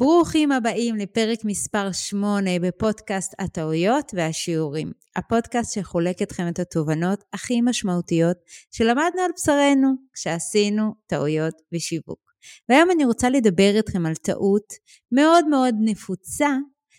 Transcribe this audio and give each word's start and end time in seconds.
ברוכים 0.00 0.52
הבאים 0.52 0.96
לפרק 0.96 1.38
מספר 1.44 1.92
8 1.92 2.50
בפודקאסט 2.62 3.34
הטעויות 3.38 4.12
והשיעורים. 4.14 4.92
הפודקאסט 5.16 5.74
שחולק 5.74 6.22
אתכם 6.22 6.48
את 6.48 6.58
התובנות 6.58 7.24
הכי 7.32 7.60
משמעותיות 7.60 8.36
שלמדנו 8.70 9.20
על 9.24 9.30
בשרנו 9.36 9.88
כשעשינו 10.12 10.94
טעויות 11.06 11.54
בשיווק. 11.72 12.18
והיום 12.68 12.90
אני 12.90 13.04
רוצה 13.04 13.30
לדבר 13.30 13.72
איתכם 13.76 14.06
על 14.06 14.14
טעות 14.14 14.72
מאוד 15.12 15.48
מאוד 15.48 15.74
נפוצה 15.80 16.48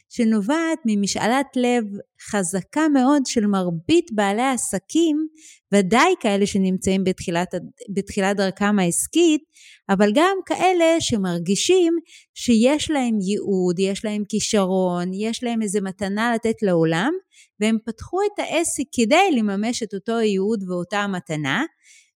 שנובעת 0.09 0.79
ממשאלת 0.85 1.45
לב 1.55 1.83
חזקה 2.31 2.87
מאוד 2.87 3.25
של 3.25 3.45
מרבית 3.45 4.11
בעלי 4.11 4.41
העסקים, 4.41 5.27
ודאי 5.73 6.13
כאלה 6.19 6.45
שנמצאים 6.45 7.03
בתחילת, 7.03 7.47
בתחילת 7.95 8.37
דרכם 8.37 8.79
העסקית, 8.79 9.41
אבל 9.89 10.11
גם 10.15 10.37
כאלה 10.45 10.85
שמרגישים 10.99 11.93
שיש 12.33 12.91
להם 12.91 13.17
ייעוד, 13.21 13.79
יש 13.79 14.05
להם 14.05 14.23
כישרון, 14.29 15.11
יש 15.13 15.43
להם 15.43 15.61
איזה 15.61 15.81
מתנה 15.81 16.33
לתת 16.35 16.61
לעולם, 16.61 17.11
והם 17.59 17.77
פתחו 17.85 18.17
את 18.21 18.39
העסק 18.39 18.83
כדי 18.91 19.31
לממש 19.31 19.83
את 19.83 19.93
אותו 19.93 20.19
ייעוד 20.19 20.63
ואותה 20.69 20.99
המתנה, 20.99 21.63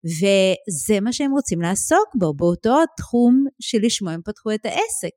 וזה 0.05 0.99
מה 0.99 1.13
שהם 1.13 1.31
רוצים 1.31 1.61
לעסוק 1.61 2.07
בו, 2.15 2.33
באותו 2.33 2.75
התחום 2.83 3.45
שלשמו 3.59 4.09
הם 4.09 4.21
פתחו 4.25 4.53
את 4.53 4.65
העסק. 4.65 5.15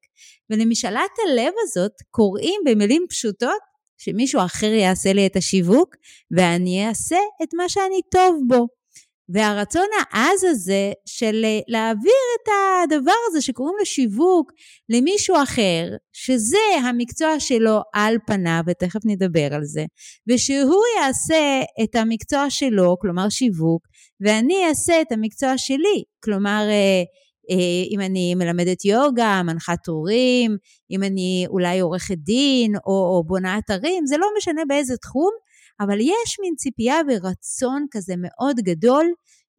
ולמשאלת 0.50 1.10
הלב 1.26 1.52
הזאת 1.62 1.92
קוראים 2.10 2.60
במילים 2.66 3.06
פשוטות 3.08 3.60
שמישהו 3.98 4.40
אחר 4.44 4.66
יעשה 4.66 5.12
לי 5.12 5.26
את 5.26 5.36
השיווק 5.36 5.94
ואני 6.30 6.88
אעשה 6.88 7.18
את 7.42 7.48
מה 7.54 7.68
שאני 7.68 8.00
טוב 8.10 8.40
בו. 8.48 8.83
והרצון 9.28 9.86
העז 10.12 10.44
הזה 10.44 10.92
של 11.06 11.44
להעביר 11.68 12.12
את 12.42 12.48
הדבר 12.84 13.12
הזה 13.28 13.42
שקוראים 13.42 13.76
לו 13.78 13.86
שיווק 13.86 14.52
למישהו 14.88 15.36
אחר, 15.42 15.88
שזה 16.12 16.58
המקצוע 16.84 17.40
שלו 17.40 17.80
על 17.94 18.16
פניו, 18.26 18.60
ותכף 18.66 19.00
נדבר 19.04 19.54
על 19.54 19.64
זה, 19.64 19.84
ושהוא 20.28 20.82
יעשה 21.00 21.60
את 21.84 21.94
המקצוע 21.94 22.50
שלו, 22.50 22.96
כלומר 23.00 23.28
שיווק, 23.28 23.86
ואני 24.20 24.68
אעשה 24.68 25.00
את 25.00 25.12
המקצוע 25.12 25.52
שלי, 25.56 26.02
כלומר 26.24 26.66
אה, 26.68 27.02
אה, 27.50 27.84
אם 27.90 28.00
אני 28.00 28.34
מלמדת 28.34 28.84
יוגה, 28.84 29.42
מנחת 29.44 29.86
הורים, 29.86 30.56
אם 30.90 31.02
אני 31.02 31.46
אולי 31.48 31.80
עורכת 31.80 32.18
דין 32.18 32.76
או, 32.76 32.92
או 32.92 33.24
בונה 33.26 33.58
אתרים, 33.58 34.06
זה 34.06 34.16
לא 34.16 34.26
משנה 34.38 34.62
באיזה 34.68 34.96
תחום, 34.96 35.30
אבל 35.80 36.00
יש 36.00 36.36
מין 36.40 36.54
ציפייה 36.56 36.96
ורצון 37.08 37.86
כזה 37.90 38.14
מאוד 38.16 38.56
גדול 38.56 39.06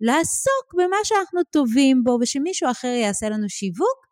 לעסוק 0.01 0.73
במה 0.77 0.97
שאנחנו 1.03 1.43
טובים 1.43 2.03
בו 2.03 2.17
ושמישהו 2.21 2.71
אחר 2.71 2.87
יעשה 2.87 3.29
לנו 3.29 3.49
שיווק, 3.49 4.05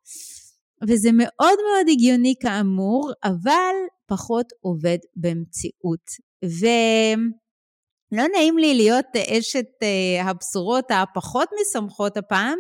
וזה 0.90 1.10
מאוד 1.14 1.58
מאוד 1.68 1.90
הגיוני 1.90 2.34
כאמור, 2.42 3.12
אבל 3.24 3.76
פחות 4.08 4.46
עובד 4.62 4.98
במציאות. 5.16 6.06
ולא 6.44 8.28
נעים 8.34 8.58
לי 8.58 8.74
להיות 8.74 9.06
אשת 9.16 9.66
אה, 9.84 10.30
הבשורות 10.30 10.86
הפחות 10.92 11.50
משמחות 11.62 12.18
הפעם, 12.18 12.58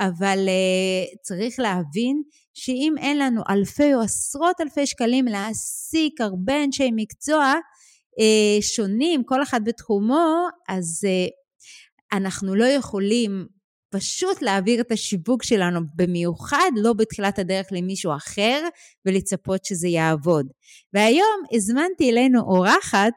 אבל 0.00 0.38
uh, 0.48 1.18
צריך 1.22 1.58
להבין 1.58 2.22
שאם 2.54 2.94
אין 2.98 3.18
לנו 3.18 3.42
אלפי 3.50 3.94
או 3.94 4.00
עשרות 4.00 4.60
אלפי 4.60 4.86
שקלים 4.86 5.24
להעסיק 5.24 6.20
הרבה 6.20 6.64
אנשי 6.64 6.90
מקצוע 6.96 7.54
שונים, 8.60 9.24
כל 9.24 9.42
אחד 9.42 9.60
בתחומו, 9.64 10.46
אז 10.68 11.04
uh, 11.04 12.16
אנחנו 12.16 12.54
לא 12.54 12.64
יכולים 12.64 13.46
פשוט 13.90 14.42
להעביר 14.42 14.80
את 14.80 14.92
השיווק 14.92 15.42
שלנו, 15.42 15.80
במיוחד 15.94 16.70
לא 16.76 16.92
בתחילת 16.92 17.38
הדרך 17.38 17.66
למישהו 17.72 18.16
אחר, 18.16 18.68
ולצפות 19.06 19.64
שזה 19.64 19.88
יעבוד. 19.88 20.46
והיום 20.94 21.42
הזמנתי 21.52 22.10
אלינו 22.10 22.40
אורחת 22.40 23.12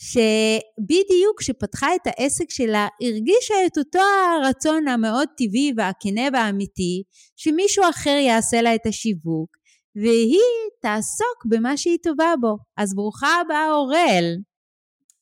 שבדיוק 0.00 1.38
כשפתחה 1.40 1.94
את 1.94 2.06
העסק 2.06 2.50
שלה 2.50 2.88
הרגישה 3.02 3.54
את 3.66 3.78
אותו 3.78 4.00
הרצון 4.44 4.88
המאוד 4.88 5.28
טבעי 5.36 5.72
והכנה 5.76 6.28
והאמיתי 6.32 7.02
שמישהו 7.36 7.84
אחר 7.90 8.18
יעשה 8.26 8.62
לה 8.62 8.74
את 8.74 8.86
השיווק 8.86 9.59
והיא 10.00 10.70
תעסוק 10.82 11.46
במה 11.48 11.76
שהיא 11.76 11.98
טובה 12.02 12.34
בו. 12.40 12.56
אז 12.76 12.94
ברוכה 12.94 13.40
הבאה 13.40 13.70
אורל. 13.70 14.24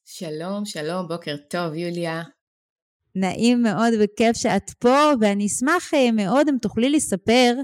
שלום, 0.04 0.64
שלום, 0.64 1.08
בוקר 1.08 1.36
טוב 1.50 1.74
יוליה. 1.74 2.22
נעים 3.14 3.62
מאוד 3.62 3.92
וכיף 4.00 4.36
שאת 4.36 4.70
פה 4.70 5.10
ואני 5.20 5.46
אשמח 5.46 5.94
אה, 5.94 6.12
מאוד 6.12 6.48
אם 6.48 6.58
תוכלי 6.62 6.90
לספר 6.90 7.54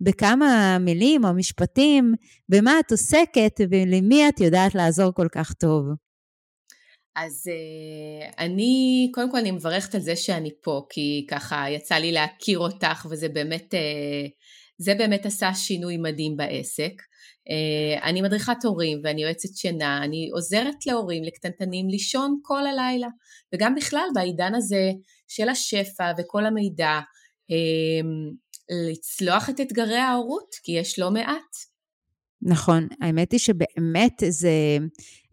בכמה 0.00 0.78
מילים 0.80 1.24
או 1.24 1.34
משפטים 1.34 2.14
במה 2.48 2.80
את 2.80 2.90
עוסקת 2.90 3.60
ולמי 3.70 4.28
את 4.28 4.40
יודעת 4.40 4.74
לעזור 4.74 5.12
כל 5.14 5.28
כך 5.32 5.52
טוב. 5.52 5.84
אז 7.16 7.50
uh, 7.50 8.34
אני, 8.38 9.10
קודם 9.14 9.30
כל 9.30 9.38
אני 9.38 9.50
מברכת 9.50 9.94
על 9.94 10.00
זה 10.00 10.16
שאני 10.16 10.50
פה, 10.62 10.86
כי 10.90 11.26
ככה 11.30 11.70
יצא 11.70 11.94
לי 11.94 12.12
להכיר 12.12 12.58
אותך 12.58 13.06
וזה 13.10 13.28
באמת, 13.28 13.74
uh, 13.74 14.30
זה 14.78 14.94
באמת 14.94 15.26
עשה 15.26 15.54
שינוי 15.54 15.96
מדהים 15.96 16.36
בעסק. 16.36 16.92
Uh, 17.48 18.02
אני 18.02 18.22
מדריכת 18.22 18.64
הורים 18.64 19.00
ואני 19.04 19.22
יועצת 19.22 19.56
שינה, 19.56 20.04
אני 20.04 20.30
עוזרת 20.32 20.86
להורים, 20.86 21.24
לקטנטנים, 21.24 21.88
לישון 21.88 22.38
כל 22.42 22.66
הלילה, 22.66 23.08
וגם 23.54 23.74
בכלל 23.74 24.08
בעידן 24.14 24.54
הזה 24.54 24.90
של 25.28 25.48
השפע 25.48 26.12
וכל 26.18 26.46
המידע, 26.46 27.00
uh, 27.50 28.06
לצלוח 28.90 29.50
את 29.50 29.60
אתגרי 29.60 29.98
ההורות, 29.98 30.54
כי 30.62 30.72
יש 30.72 30.98
לא 30.98 31.10
מעט. 31.10 31.68
נכון, 32.42 32.88
האמת 33.00 33.32
היא 33.32 33.40
שבאמת 33.40 34.22
זה, 34.28 34.78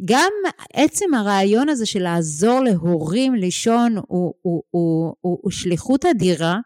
גם 0.05 0.31
עצם 0.73 1.13
הרעיון 1.13 1.69
הזה 1.69 1.85
של 1.85 2.03
לעזור 2.03 2.59
להורים 2.59 3.35
לישון 3.35 3.95
הוא, 4.07 4.33
הוא, 4.41 4.63
הוא, 4.71 5.13
הוא, 5.21 5.39
הוא 5.41 5.51
שליחות 5.51 6.05
אדירה, 6.05 6.57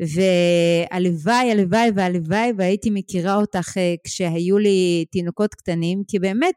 והלוואי, 0.00 1.50
הלוואי 1.50 1.90
והלוואי 1.94 2.52
והייתי 2.58 2.90
מכירה 2.90 3.34
אותך 3.34 3.78
אה, 3.78 3.94
כשהיו 4.04 4.58
לי 4.58 5.04
תינוקות 5.10 5.54
קטנים, 5.54 6.02
כי 6.08 6.18
באמת 6.18 6.54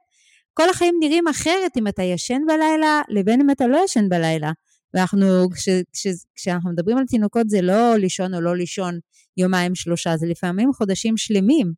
כל 0.54 0.70
החיים 0.70 0.96
נראים 1.00 1.28
אחרת 1.28 1.78
אם 1.78 1.88
אתה 1.88 2.04
ישן 2.04 2.42
בלילה 2.48 3.02
לבין 3.10 3.42
אם 3.42 3.52
אתה 3.52 3.68
לא 3.68 3.82
ישן 3.86 4.10
בלילה. 4.10 4.52
ואנחנו, 4.94 5.50
כש, 5.56 5.70
כש, 5.94 6.08
כשאנחנו 6.36 6.72
מדברים 6.72 6.98
על 6.98 7.06
תינוקות 7.06 7.50
זה 7.50 7.62
לא 7.62 7.96
לישון 7.96 8.34
או 8.34 8.42
לא 8.42 8.56
לישון 8.56 9.00
יומיים 9.38 9.76
שלושה, 9.76 10.18
זה 10.18 10.28
לפעמים 10.28 10.74
חודשים 10.74 11.18
שלמים. 11.18 11.74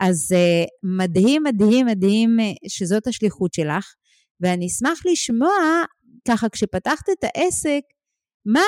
אז 0.00 0.34
uh, 0.34 0.66
מדהים, 0.82 1.42
מדהים, 1.42 1.86
מדהים 1.86 2.36
uh, 2.40 2.68
שזאת 2.68 3.06
השליחות 3.06 3.54
שלך, 3.54 3.94
ואני 4.40 4.66
אשמח 4.66 5.06
לשמוע, 5.12 5.84
ככה 6.28 6.48
כשפתחת 6.48 7.08
את 7.08 7.24
העסק, 7.24 7.80
מה, 8.46 8.60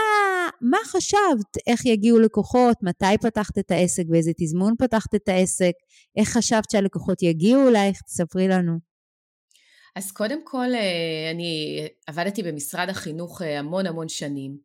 מה 0.61 0.79
חשבת? 0.85 1.57
איך 1.67 1.87
יגיעו 1.87 2.19
לקוחות? 2.19 2.77
מתי 2.83 3.19
פתחת 3.23 3.59
את 3.59 3.71
העסק? 3.71 4.03
באיזה 4.09 4.31
תזמון 4.37 4.75
פתחת 4.79 5.15
את 5.15 5.29
העסק? 5.29 5.73
איך 6.17 6.29
חשבת 6.29 6.71
שהלקוחות 6.71 7.23
יגיעו 7.23 7.69
אלייך? 7.69 8.03
תספרי 8.03 8.49
לנו. 8.49 8.79
אז 9.97 10.13
קודם 10.13 10.45
כל, 10.45 10.75
אה, 10.75 11.31
אני 11.31 11.81
עבדתי 12.07 12.43
במשרד 12.43 12.89
החינוך 12.89 13.43
המון 13.43 13.87
המון 13.87 14.09
שנים, 14.09 14.57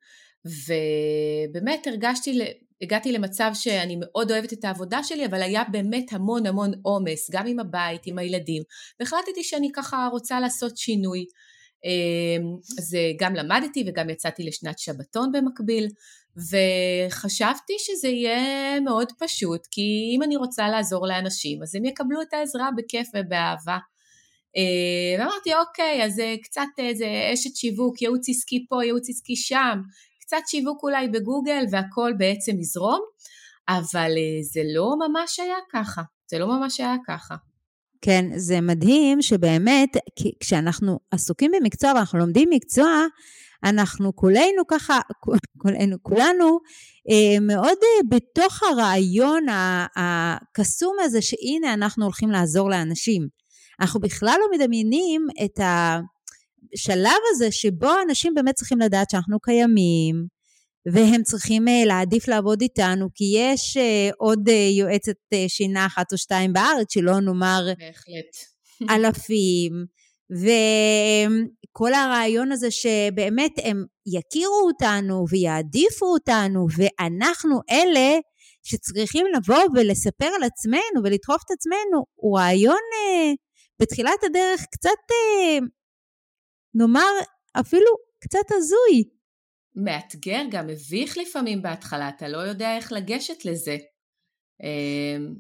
ובאמת 0.46 1.88
הרגשתי 1.88 2.40
הגעתי 2.82 3.12
למצב 3.12 3.52
שאני 3.54 3.98
מאוד 4.00 4.32
אוהבת 4.32 4.54
את 4.54 4.66
העבודה 4.66 5.04
שלי, 5.04 5.26
אבל 5.26 5.42
היה 5.42 5.64
באמת 5.72 6.14
המון 6.14 6.46
המון 6.46 6.72
עומס, 6.82 7.30
גם 7.32 7.48
עם 7.48 7.60
הבית, 7.60 8.02
עם 8.06 8.18
הילדים, 8.18 8.64
והחלטתי 9.00 9.44
שאני 9.44 9.72
ככה 9.74 10.10
רוצה 10.12 10.40
לעשות 10.40 10.78
שינוי. 10.78 11.26
אמ, 11.86 12.58
אז 12.80 12.98
גם 13.20 13.36
למדתי 13.36 13.84
וגם 13.88 14.10
יצאתי 14.10 14.44
לשנת 14.44 14.80
שבתון 14.80 15.32
במקביל, 15.32 15.88
וחשבתי 16.38 17.74
שזה 17.78 18.08
יהיה 18.08 18.80
מאוד 18.80 19.12
פשוט, 19.20 19.68
כי 19.72 20.12
אם 20.16 20.24
אני 20.24 20.36
רוצה 20.36 20.70
לעזור 20.70 21.08
לאנשים, 21.08 21.64
אז 21.64 21.76
הם 21.76 21.86
יקבלו 21.86 22.22
את 22.22 22.34
העזרה 22.34 22.70
בכיף 22.78 23.08
ובאהבה. 23.16 23.78
אמ, 24.56 25.20
ואמרתי, 25.20 25.54
אוקיי, 25.56 26.06
אז 26.06 26.22
קצת 26.44 26.68
איזה 26.78 27.06
אשת 27.34 27.56
שיווק, 27.56 28.02
ייעוץ 28.02 28.30
עסקי 28.30 28.66
פה, 28.70 28.86
ייעוץ 28.86 29.10
עסקי 29.10 29.36
שם, 29.36 29.82
קצת 30.22 30.48
שיווק 30.48 30.84
אולי 30.84 31.08
בגוגל 31.08 31.64
והכל 31.72 32.14
בעצם 32.18 32.60
יזרום, 32.60 33.02
אבל 33.70 34.12
אה, 34.18 34.44
זה 34.44 34.62
לא 34.76 34.96
ממש 35.00 35.40
היה 35.40 35.58
ככה, 35.72 36.02
זה 36.28 36.40
לא 36.40 36.48
ממש 36.48 36.80
היה 36.80 36.96
ככה. 37.08 37.36
כן, 38.02 38.26
זה 38.36 38.62
מדהים 38.62 39.22
שבאמת, 39.22 39.90
כשאנחנו 40.40 41.00
עסוקים 41.12 41.52
במקצוע 41.52 41.92
ואנחנו 41.96 42.20
לומדים 42.20 42.50
מקצוע, 42.52 43.06
אנחנו 43.64 44.16
כולנו 44.16 44.68
ככה, 44.68 45.00
כולנו, 45.58 45.98
כולנו 46.02 46.60
אה, 47.10 47.40
מאוד 47.42 47.78
אה, 47.84 48.10
בתוך 48.10 48.64
הרעיון 48.64 49.46
הקסום 49.96 50.96
הזה 51.02 51.22
שהנה 51.22 51.74
אנחנו 51.74 52.04
הולכים 52.04 52.30
לעזור 52.30 52.70
לאנשים. 52.70 53.28
אנחנו 53.82 54.00
בכלל 54.00 54.38
לא 54.40 54.58
מדמיינים 54.58 55.28
את. 55.46 55.60
השלב 56.74 57.20
הזה 57.32 57.52
שבו 57.52 57.92
אנשים 58.08 58.34
באמת 58.34 58.56
צריכים 58.56 58.80
לדעת 58.80 59.10
שאנחנו 59.10 59.40
קיימים, 59.40 60.39
והם 60.94 61.24
צריכים 61.24 61.68
uh, 61.68 61.88
להעדיף 61.88 62.28
לעבוד 62.28 62.62
איתנו, 62.62 63.08
כי 63.16 63.24
יש 63.38 63.78
uh, 63.78 64.14
עוד 64.18 64.50
uh, 64.50 64.52
יועצת 64.52 65.16
שינה 65.48 65.86
אחת 65.86 66.12
או 66.12 66.18
שתיים 66.18 66.54
בארץ, 66.54 66.94
שלא 66.94 67.20
נאמר 67.20 67.68
בהחלט. 67.80 68.36
אלפים, 68.90 69.72
וכל 70.32 71.94
הרעיון 71.94 72.52
הזה 72.52 72.72
שבאמת 72.72 73.52
הם 73.64 73.86
יכירו 74.06 74.68
אותנו 74.68 75.26
ויעדיפו 75.30 76.06
אותנו, 76.06 76.68
ואנחנו 76.78 77.60
אלה 77.72 78.20
שצריכים 78.64 79.26
לבוא 79.36 79.64
ולספר 79.76 80.26
על 80.26 80.44
עצמנו 80.44 81.04
ולדחוף 81.04 81.42
את 81.46 81.52
עצמנו, 81.52 82.06
הוא 82.16 82.40
רעיון 82.40 82.76
uh, 82.76 83.36
בתחילת 83.82 84.24
הדרך 84.24 84.66
קצת, 84.72 84.90
uh, 85.12 85.64
נאמר, 86.76 87.12
אפילו 87.60 87.92
קצת 88.20 88.52
הזוי. 88.52 89.19
מאתגר, 89.76 90.42
גם 90.52 90.68
מביך 90.68 91.18
לפעמים 91.18 91.62
בהתחלה, 91.62 92.10
אתה 92.10 92.28
לא 92.28 92.38
יודע 92.38 92.76
איך 92.78 92.92
לגשת 92.92 93.46
לזה. 93.46 93.78
אמ, 94.64 95.36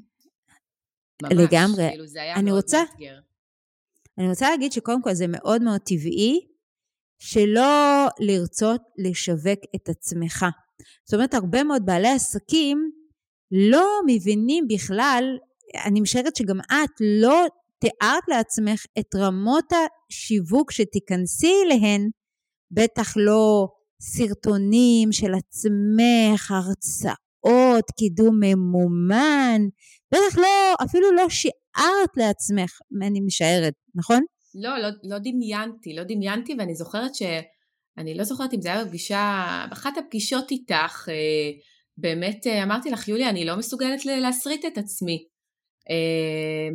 ממש, 1.24 1.34
לגמרי. 1.34 1.90
כאילו 1.90 2.08
זה 2.08 2.22
היה 2.22 2.36
אני 2.36 2.44
מאוד 2.44 2.56
רוצה- 2.64 2.84
מאתגר. 2.92 3.20
אני 4.18 4.30
רוצה 4.30 4.50
להגיד 4.50 4.72
שקודם 4.72 5.02
כל 5.02 5.14
זה 5.14 5.26
מאוד 5.28 5.62
מאוד 5.64 5.81
טבעי 5.81 6.40
שלא 7.20 8.08
לרצות 8.20 8.81
לשווק 8.98 9.60
את 9.76 9.90
עצמך. 9.90 10.46
זאת 11.06 11.14
אומרת, 11.14 11.34
הרבה 11.34 11.64
מאוד 11.64 11.86
בעלי 11.86 12.08
עסקים 12.10 12.92
לא 13.52 13.88
מבינים 14.08 14.66
בכלל, 14.68 15.24
אני 15.86 16.02
משערת 16.02 16.36
שגם 16.36 16.60
את 16.60 16.90
לא 17.22 17.46
תיארת 17.80 18.24
לעצמך 18.28 18.86
את 19.00 19.16
רמות 19.16 19.66
השיווק 19.72 20.72
שתיכנסי 20.72 21.54
אליהן, 21.66 22.10
בטח 22.72 23.14
לא 23.18 23.68
סרטונים 24.01 25.12
של 25.12 25.34
עצמך, 25.34 26.51
הרצאות, 26.51 27.86
קידום 27.98 28.40
ממומן, 28.44 29.62
בטח 30.12 30.38
לא, 30.38 30.75
אפילו 30.84 31.12
לא 31.12 31.30
שיערת 31.30 32.18
לעצמך, 32.18 32.80
אני 33.01 33.22
משערת, 33.22 33.74
נכון? 33.96 34.24
לא, 34.56 34.78
לא, 34.78 34.90
לא 35.04 35.18
דמיינתי, 35.18 35.94
לא 35.96 36.04
דמיינתי, 36.04 36.56
ואני 36.60 36.75
זוכרת 36.75 37.16
ש... 37.16 37.22
אני 37.98 38.13
לא 38.13 38.24
זוכרת 38.24 38.54
אם 38.54 38.62
זה 38.62 38.69
היה 38.69 38.86
בפגישה, 38.86 39.66
באחת 39.69 39.98
הפגישות 39.98 40.52
איתך, 40.52 41.10
אה, 41.10 41.52
באמת 41.98 42.48
אה, 42.48 42.63
אמרתי 42.63 42.90
לך, 42.90 43.07
יוליה, 43.07 43.30
אני 43.30 43.45
לא 43.45 43.57
מסוגלת 43.57 44.06
להסריט 44.06 44.66
את 44.66 44.78
עצמי. 44.78 45.25
אה, 45.90 46.69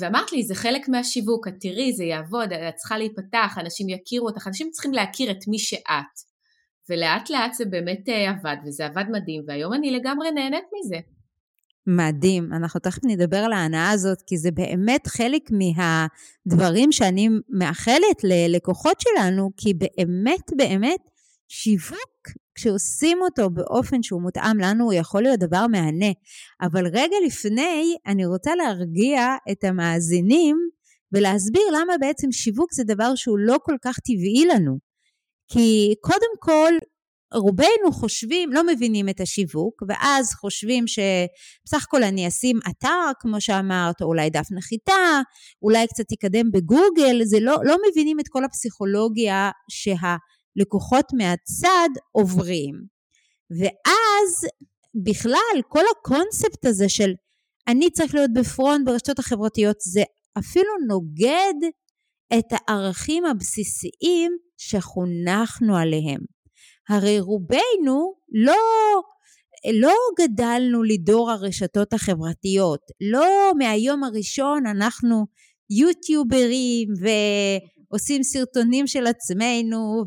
ואמרת 0.00 0.32
לי, 0.32 0.42
זה 0.42 0.54
חלק 0.54 0.88
מהשיווק, 0.88 1.48
את 1.48 1.54
תראי, 1.60 1.92
זה 1.92 2.04
יעבוד, 2.04 2.52
את 2.52 2.74
צריכה 2.74 2.98
להיפתח, 2.98 3.58
אנשים 3.60 3.88
יכירו 3.88 4.28
אותך, 4.28 4.46
אנשים 4.46 4.70
צריכים 4.70 4.92
להכיר 4.92 5.30
את 5.30 5.48
מי 5.48 5.58
שאת. 5.58 6.29
ולאט 6.90 7.30
לאט 7.30 7.54
זה 7.54 7.64
באמת 7.64 8.08
אה, 8.08 8.30
עבד, 8.30 8.56
וזה 8.66 8.86
עבד 8.86 9.04
מדהים, 9.10 9.42
והיום 9.46 9.72
אני 9.72 9.90
לגמרי 9.90 10.30
נהנית 10.30 10.64
מזה. 10.78 10.96
מדהים. 11.86 12.52
אנחנו 12.52 12.80
תכף 12.80 13.04
נדבר 13.04 13.36
על 13.36 13.52
ההנאה 13.52 13.90
הזאת, 13.90 14.22
כי 14.26 14.38
זה 14.38 14.50
באמת 14.50 15.06
חלק 15.06 15.42
מהדברים 15.50 16.92
שאני 16.92 17.28
מאחלת 17.48 18.24
ללקוחות 18.24 18.96
שלנו, 19.00 19.50
כי 19.56 19.74
באמת 19.74 20.50
באמת 20.56 21.00
שיווק, 21.48 22.28
כשעושים 22.54 23.18
אותו 23.22 23.50
באופן 23.50 24.02
שהוא 24.02 24.22
מותאם 24.22 24.58
לנו, 24.58 24.84
הוא 24.84 24.92
יכול 24.92 25.22
להיות 25.22 25.40
דבר 25.40 25.66
מהנה. 25.66 26.12
אבל 26.62 26.86
רגע 26.86 27.16
לפני, 27.26 27.96
אני 28.06 28.26
רוצה 28.26 28.54
להרגיע 28.54 29.36
את 29.50 29.64
המאזינים 29.64 30.56
ולהסביר 31.12 31.62
למה 31.72 31.92
בעצם 32.00 32.32
שיווק 32.32 32.72
זה 32.74 32.84
דבר 32.84 33.14
שהוא 33.14 33.38
לא 33.38 33.56
כל 33.62 33.76
כך 33.84 33.98
טבעי 33.98 34.44
לנו. 34.54 34.89
כי 35.52 35.94
קודם 36.00 36.34
כל, 36.38 36.72
רובנו 37.34 37.92
חושבים, 37.92 38.52
לא 38.52 38.66
מבינים 38.66 39.08
את 39.08 39.20
השיווק, 39.20 39.82
ואז 39.88 40.32
חושבים 40.34 40.84
שבסך 40.86 41.84
הכל 41.84 42.02
אני 42.02 42.28
אשים 42.28 42.58
אתר, 42.70 43.10
כמו 43.20 43.40
שאמרת, 43.40 44.02
או 44.02 44.06
אולי 44.06 44.30
דף 44.30 44.46
נחיתה, 44.50 45.20
אולי 45.62 45.86
קצת 45.86 46.12
יקדם 46.12 46.50
בגוגל, 46.52 47.24
זה 47.24 47.40
לא, 47.40 47.56
לא 47.64 47.76
מבינים 47.90 48.20
את 48.20 48.28
כל 48.28 48.44
הפסיכולוגיה 48.44 49.50
שהלקוחות 49.70 51.06
מהצד 51.12 51.88
עוברים. 52.12 52.74
ואז 53.60 54.50
בכלל, 55.04 55.62
כל 55.68 55.84
הקונספט 55.96 56.66
הזה 56.66 56.88
של 56.88 57.12
אני 57.68 57.90
צריך 57.90 58.14
להיות 58.14 58.30
בפרונט 58.34 58.86
ברשתות 58.86 59.18
החברתיות, 59.18 59.76
זה 59.80 60.02
אפילו 60.38 60.72
נוגד 60.88 61.68
את 62.38 62.46
הערכים 62.52 63.24
הבסיסיים 63.24 64.49
שחונכנו 64.60 65.76
עליהם. 65.76 66.20
הרי 66.88 67.20
רובנו 67.20 68.14
לא, 68.32 68.56
לא 69.80 69.94
גדלנו 70.20 70.82
לדור 70.82 71.30
הרשתות 71.30 71.92
החברתיות, 71.92 72.80
לא 73.00 73.52
מהיום 73.58 74.04
הראשון 74.04 74.66
אנחנו 74.66 75.26
יוטיוברים 75.70 76.88
ועושים 77.00 78.22
סרטונים 78.22 78.86
של 78.86 79.06
עצמנו 79.06 80.04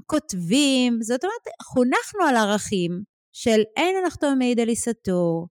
וכותבים, 0.00 0.98
זאת 1.02 1.24
אומרת 1.24 1.46
חונכנו 1.62 2.24
על 2.28 2.36
ערכים 2.36 3.02
של 3.32 3.62
אין 3.76 3.96
הנחתום 3.96 4.38
מעיד 4.38 4.60
על 4.60 4.68
עיסתו 4.68 5.46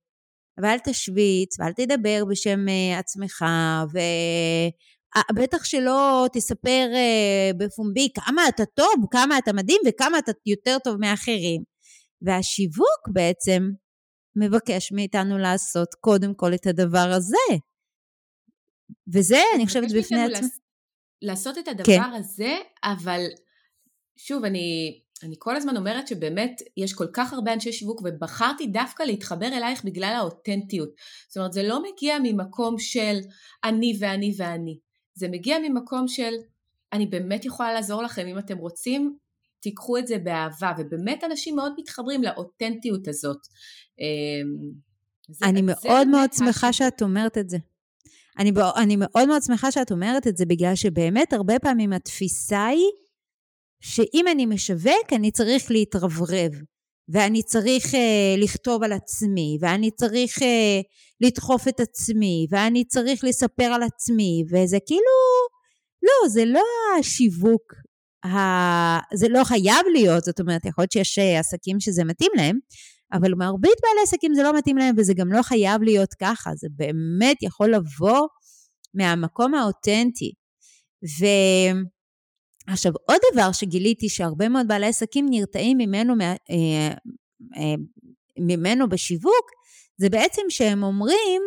ואל 0.64 0.78
תשוויץ 0.84 1.60
ואל 1.60 1.74
תדבר 1.74 2.26
בשם 2.30 2.66
עצמך 3.00 3.46
ו... 3.94 3.98
בטח 5.36 5.64
שלא 5.64 6.26
תספר 6.34 6.88
בפומבי 7.58 8.10
כמה 8.16 8.48
אתה 8.50 8.66
טוב, 8.66 9.06
כמה 9.12 9.38
אתה 9.38 9.54
מדהים 9.54 9.82
וכמה 9.88 10.20
אתה 10.20 10.32
יותר 10.46 10.78
טוב 10.84 10.98
מאחרים. 11.00 11.64
והשיווק 12.22 13.10
בעצם 13.14 13.64
מבקש 14.36 14.92
מאיתנו 14.92 15.38
לעשות 15.38 15.94
קודם 15.94 16.34
כל 16.34 16.54
את 16.54 16.68
הדבר 16.68 17.12
הזה. 17.16 17.58
וזה, 19.14 19.42
אני 19.56 19.68
חושבת, 19.68 19.92
בפני 19.92 20.24
עצמי. 20.24 20.48
לעשות 21.22 21.58
את 21.58 21.68
הדבר 21.68 21.84
כן. 21.86 22.02
הזה, 22.14 22.56
אבל 22.84 23.22
שוב, 24.18 24.46
אני, 24.46 25.00
אני 25.24 25.36
כל 25.40 25.56
הזמן 25.56 25.78
אומרת 25.78 26.08
שבאמת 26.08 26.62
יש 26.78 26.94
כל 26.94 27.08
כך 27.14 27.34
הרבה 27.34 27.54
אנשי 27.54 27.74
שיווק 27.74 28.02
ובחרתי 28.04 28.68
דווקא 28.68 29.04
להתחבר 29.04 29.48
אלייך 29.48 29.86
בגלל 29.86 30.14
האותנטיות. 30.18 30.90
זאת 31.30 31.38
אומרת, 31.38 31.54
זה 31.54 31.64
לא 31.64 31.84
מגיע 31.84 32.18
ממקום 32.24 32.80
של 32.80 33.20
אני 33.64 33.98
ואני 34.00 34.34
ואני. 34.38 34.80
זה 35.14 35.28
מגיע 35.28 35.58
ממקום 35.60 36.08
של 36.08 36.34
אני 36.94 37.06
באמת 37.06 37.46
יכולה 37.46 37.74
לעזור 37.74 38.04
לכם 38.04 38.28
אם 38.28 38.40
אתם 38.40 38.58
רוצים, 38.58 39.18
תיקחו 39.60 39.98
את 39.98 40.08
זה 40.08 40.18
באהבה, 40.18 40.72
ובאמת 40.78 41.24
אנשים 41.24 41.56
מאוד 41.56 41.74
מתחברים 41.78 42.24
לאותנטיות 42.24 43.08
הזאת. 43.08 43.38
זה, 45.30 45.46
אני 45.46 45.62
זה 45.66 45.74
מאוד 45.90 46.08
מאוד 46.08 46.34
שמחה 46.34 46.74
שאת 46.74 47.02
אומרת 47.02 47.38
את 47.38 47.50
זה. 47.50 47.58
אני, 48.40 48.52
אני 48.76 48.96
מאוד 49.00 49.28
מאוד 49.28 49.42
שמחה 49.44 49.72
שאת 49.72 49.92
אומרת 49.92 50.28
את 50.28 50.38
זה, 50.38 50.46
בגלל 50.46 50.76
שבאמת 50.76 51.34
הרבה 51.34 51.60
פעמים 51.60 51.94
התפיסה 51.94 52.66
היא 52.66 52.90
שאם 53.80 54.26
אני 54.32 54.46
משווק, 54.46 55.14
אני 55.16 55.32
צריך 55.32 55.72
להתרברב, 55.72 56.52
ואני 57.10 57.44
צריך 57.44 57.86
uh, 57.86 57.98
לכתוב 58.38 58.84
על 58.84 58.92
עצמי, 58.92 59.58
ואני 59.62 59.92
צריך 59.92 60.38
uh, 60.38 60.44
לדחוף 61.22 61.68
את 61.68 61.80
עצמי, 61.80 62.48
ואני 62.50 62.86
צריך 62.86 63.24
לספר 63.24 63.64
על 63.64 63.84
עצמי, 63.84 64.44
וזה 64.52 64.78
כאילו, 64.86 65.18
לא, 66.04 66.30
זה 66.30 66.46
לא 66.46 66.64
השיווק, 67.00 67.74
ה... 68.26 68.38
זה 69.14 69.28
לא 69.30 69.44
חייב 69.44 69.86
להיות, 69.94 70.24
זאת 70.24 70.40
אומרת, 70.40 70.66
יכול 70.66 70.82
להיות 70.82 70.92
שיש 70.92 71.20
עסקים 71.20 71.80
שזה 71.80 72.04
מתאים 72.04 72.32
להם, 72.36 72.60
אבל 73.14 73.34
מרבית 73.34 73.78
בעלי 73.82 74.04
עסקים 74.04 74.34
זה 74.36 74.44
לא 74.44 74.58
מתאים 74.58 74.78
להם, 74.78 74.96
וזה 74.98 75.14
גם 75.14 75.32
לא 75.32 75.42
חייב 75.42 75.82
להיות 75.82 76.14
ככה, 76.22 76.52
זה 76.56 76.68
באמת 76.72 77.38
יכול 77.44 77.74
לבוא 77.74 78.28
מהמקום 78.94 79.54
האותנטי. 79.54 80.34
ועכשיו, 82.68 82.94
עוד 83.06 83.20
דבר 83.34 83.52
שגיליתי 83.52 84.10
שהרבה 84.10 84.50
מאוד 84.50 84.68
בעלי 84.68 84.88
עסקים 84.88 85.26
נרתעים 85.30 85.78
ממנו, 85.78 86.14
אה, 86.22 86.36
אה, 87.58 87.76
ממנו 88.40 88.90
בשיווק, 88.90 89.52
זה 89.98 90.10
בעצם 90.10 90.42
שהם 90.50 90.84
אומרים, 90.84 91.42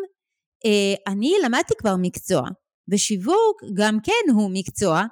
אה, 0.64 1.12
אני 1.12 1.35
למדתי 1.44 1.75
כבר 1.78 1.94
מקצוע, 1.99 2.42
ושיווק 2.88 3.62
גם 3.75 3.99
כן 4.04 4.32
הוא 4.35 4.50
מקצוע, 4.54 5.02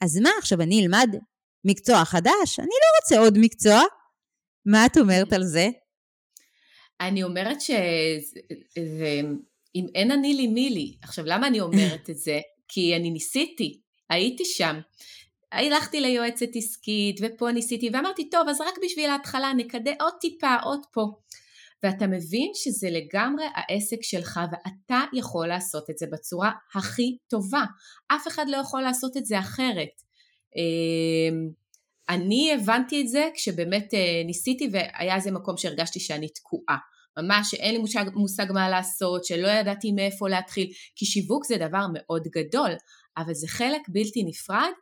אז 0.00 0.16
מה 0.16 0.30
עכשיו 0.38 0.60
אני 0.60 0.82
אלמד 0.82 1.16
מקצוע 1.64 2.04
חדש? 2.04 2.58
אני 2.58 2.66
לא 2.66 2.88
רוצה 3.02 3.18
עוד 3.24 3.38
מקצוע. 3.38 3.80
מה 4.66 4.86
את 4.86 4.96
אומרת 4.96 5.32
על 5.32 5.44
זה? 5.44 5.68
אני 7.00 7.22
אומרת 7.22 7.60
שאם 7.60 9.86
אין 9.94 10.10
אני 10.10 10.34
לי 10.34 10.46
מי 10.46 10.70
לי. 10.70 10.96
עכשיו 11.02 11.24
למה 11.24 11.46
אני 11.46 11.60
אומרת 11.60 12.10
את 12.10 12.18
זה? 12.18 12.40
כי 12.68 12.96
אני 12.96 13.10
ניסיתי, 13.10 13.80
הייתי 14.10 14.44
שם. 14.44 14.80
הלכתי 15.52 16.00
ליועצת 16.00 16.46
עסקית 16.54 17.20
ופה 17.22 17.52
ניסיתי 17.52 17.90
ואמרתי 17.92 18.30
טוב 18.30 18.48
אז 18.48 18.60
רק 18.60 18.74
בשביל 18.84 19.10
ההתחלה 19.10 19.52
נקדה 19.56 19.90
עוד 20.00 20.12
טיפה 20.20 20.54
עוד 20.64 20.80
פה 20.92 21.06
ואתה 21.82 22.06
מבין 22.06 22.50
שזה 22.54 22.88
לגמרי 22.90 23.44
העסק 23.54 24.02
שלך 24.02 24.40
ואתה 24.52 25.00
יכול 25.12 25.48
לעשות 25.48 25.90
את 25.90 25.98
זה 25.98 26.06
בצורה 26.12 26.50
הכי 26.74 27.16
טובה. 27.28 27.64
אף 28.08 28.28
אחד 28.28 28.44
לא 28.48 28.56
יכול 28.56 28.82
לעשות 28.82 29.16
את 29.16 29.26
זה 29.26 29.38
אחרת. 29.38 30.02
אמ, 30.56 31.50
אני 32.08 32.52
הבנתי 32.54 33.02
את 33.02 33.08
זה 33.08 33.28
כשבאמת 33.34 33.94
אה, 33.94 34.22
ניסיתי 34.26 34.68
והיה 34.72 35.16
איזה 35.16 35.30
מקום 35.30 35.56
שהרגשתי 35.56 36.00
שאני 36.00 36.28
תקועה. 36.28 36.76
ממש 37.18 37.50
שאין 37.50 37.74
לי 37.74 37.78
מושג, 37.80 38.04
מושג 38.14 38.46
מה 38.52 38.68
לעשות, 38.68 39.24
שלא 39.24 39.48
ידעתי 39.48 39.92
מאיפה 39.92 40.28
להתחיל, 40.28 40.68
כי 40.96 41.06
שיווק 41.06 41.46
זה 41.46 41.56
דבר 41.56 41.86
מאוד 41.94 42.22
גדול, 42.22 42.70
אבל 43.16 43.34
זה 43.34 43.48
חלק 43.48 43.80
בלתי 43.88 44.24
נפרד 44.24 44.72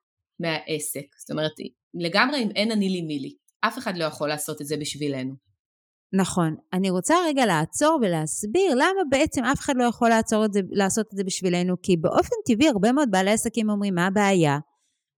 מהעסק. 0.41 1.07
זאת 1.19 1.31
אומרת, 1.31 1.53
לגמרי 1.95 2.43
אם 2.43 2.49
אין 2.57 2.73
אני 2.73 2.89
לי 2.89 3.03
מי 3.03 3.19
לי. 3.19 3.35
אף 3.61 3.79
אחד 3.79 3.97
לא 3.97 4.05
יכול 4.05 4.29
לעשות 4.29 4.61
את 4.61 4.67
זה 4.67 4.77
בשבילנו. 4.77 5.35
נכון. 6.13 6.57
אני 6.73 6.91
רוצה 6.91 7.15
רגע 7.27 7.47
לעצור 7.47 7.99
ולהסביר 8.03 8.75
למה 8.75 9.01
בעצם 9.11 9.45
אף 9.45 9.61
אחד 9.61 9.75
לא 9.77 9.85
יכול 9.85 10.09
לעצור 10.09 10.45
את 10.45 10.53
זה, 10.53 10.61
לעשות 10.71 11.07
את 11.13 11.17
זה 11.17 11.25
בשבילנו, 11.25 11.75
כי 11.83 11.97
באופן 11.97 12.37
טבעי 12.47 12.69
הרבה 12.69 12.93
מאוד 12.93 13.09
בעלי 13.11 13.31
עסקים 13.31 13.71
אומרים, 13.71 13.95
מה 13.95 14.07
הבעיה? 14.07 14.59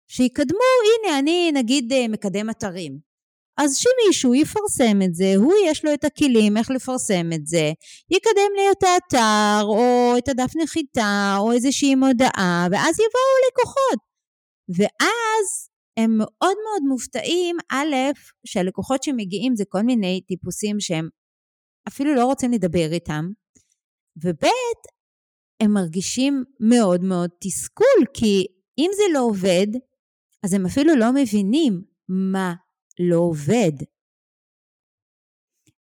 שיקדמו, 0.09 0.59
הנה, 0.85 1.19
אני 1.19 1.52
נגיד 1.55 1.93
אה, 1.93 2.09
מקדם 2.09 2.50
אתרים. 2.50 3.12
אז 3.59 3.76
שמישהו 3.76 4.35
יפרסם 4.35 5.02
את 5.05 5.14
זה, 5.14 5.33
הוא 5.37 5.55
יש 5.67 5.85
לו 5.85 5.95
את 5.95 6.05
הכלים 6.05 6.57
איך 6.57 6.71
לפרסם 6.71 7.31
את 7.35 7.47
זה, 7.47 7.73
יקדם 8.11 8.52
לי 8.57 8.62
את 8.73 8.83
האתר, 8.83 9.64
או 9.67 10.14
את 10.19 10.29
הדף 10.29 10.52
נחיתה, 10.62 11.37
או 11.38 11.52
איזושהי 11.52 11.95
מודעה, 11.95 12.67
ואז 12.71 12.95
יבואו 12.95 13.38
לקוחות. 13.49 14.12
ואז 14.69 15.69
הם 15.97 16.19
מאוד 16.19 16.57
מאוד 16.64 16.83
מופתעים, 16.88 17.57
א', 17.73 17.97
שהלקוחות 18.47 19.02
שמגיעים 19.02 19.57
זה 19.57 19.64
כל 19.69 19.83
מיני 19.83 20.21
טיפוסים 20.28 20.81
שהם 20.81 21.09
אפילו 21.88 22.14
לא 22.14 22.25
רוצים 22.25 22.50
לדבר 22.52 22.92
איתם, 22.92 23.25
וב', 24.25 24.45
הם 25.62 25.73
מרגישים 25.73 26.45
מאוד 26.61 27.04
מאוד 27.04 27.31
תסכול, 27.40 28.07
כי 28.14 28.47
אם 28.78 28.90
זה 28.97 29.02
לא 29.14 29.21
עובד, 29.21 29.66
אז 30.45 30.52
הם 30.52 30.66
אפילו 30.66 30.97
לא 30.97 31.07
מבינים 31.14 31.83
מה 32.09 32.54
לא 33.00 33.16
עובד. 33.16 33.73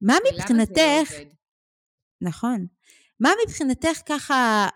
מה 0.02 0.16
מבחינתך... 0.32 1.12
לא 1.20 1.26
נכון. 2.22 2.66
מה 3.20 3.30
מבחינתך 3.46 4.02
ככה, 4.06 4.68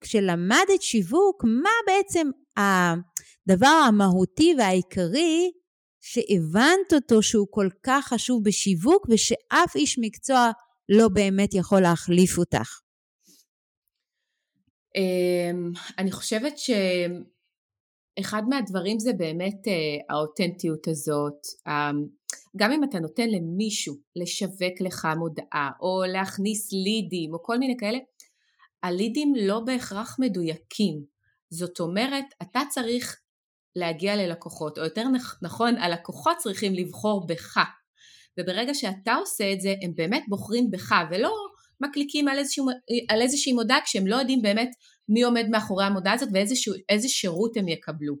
כשלמדת 0.00 0.82
שיווק, 0.82 1.44
מה 1.44 1.70
בעצם 1.86 2.30
הדבר 3.48 3.84
המהותי 3.88 4.54
והעיקרי 4.58 5.50
שהבנת 6.00 6.92
אותו 6.94 7.22
שהוא 7.22 7.46
כל 7.50 7.68
כך 7.82 8.08
חשוב 8.08 8.44
בשיווק 8.44 9.06
ושאף 9.10 9.76
איש 9.76 9.98
מקצוע 10.00 10.50
לא 10.88 11.08
באמת 11.08 11.54
יכול 11.54 11.80
להחליף 11.80 12.38
אותך? 12.38 12.80
אמ, 14.96 15.72
אני 15.98 16.12
חושבת 16.12 16.58
ש... 16.58 16.70
אחד 18.20 18.42
מהדברים 18.48 18.98
זה 18.98 19.12
באמת 19.12 19.66
uh, 19.66 19.70
האותנטיות 20.14 20.88
הזאת. 20.88 21.46
Um, 21.68 21.70
גם 22.56 22.72
אם 22.72 22.84
אתה 22.84 22.98
נותן 22.98 23.28
למישהו 23.28 23.94
לשווק 24.16 24.80
לך 24.80 25.08
מודעה 25.18 25.70
או 25.80 26.02
להכניס 26.12 26.72
לידים 26.72 27.34
או 27.34 27.42
כל 27.42 27.58
מיני 27.58 27.76
כאלה, 27.78 27.98
הלידים 28.82 29.34
לא 29.34 29.60
בהכרח 29.60 30.16
מדויקים. 30.20 31.04
זאת 31.50 31.80
אומרת, 31.80 32.24
אתה 32.42 32.60
צריך 32.70 33.20
להגיע 33.76 34.16
ללקוחות, 34.16 34.78
או 34.78 34.84
יותר 34.84 35.04
נכון, 35.42 35.76
הלקוחות 35.76 36.36
צריכים 36.36 36.74
לבחור 36.74 37.26
בך. 37.26 37.56
וברגע 38.40 38.74
שאתה 38.74 39.14
עושה 39.14 39.52
את 39.52 39.60
זה, 39.60 39.74
הם 39.82 39.92
באמת 39.94 40.24
בוחרים 40.28 40.70
בך, 40.70 40.94
ולא 41.10 41.34
מקליקים 41.80 42.28
על, 42.28 42.38
איזשהו, 42.38 42.66
על 43.08 43.22
איזושהי 43.22 43.52
מודעה 43.52 43.78
כשהם 43.84 44.06
לא 44.06 44.16
יודעים 44.16 44.42
באמת 44.42 44.70
מי 45.08 45.22
עומד 45.22 45.46
מאחורי 45.50 45.84
המודעה 45.84 46.14
הזאת 46.14 46.28
ואיזה 46.32 47.08
שירות 47.08 47.56
הם 47.56 47.68
יקבלו. 47.68 48.14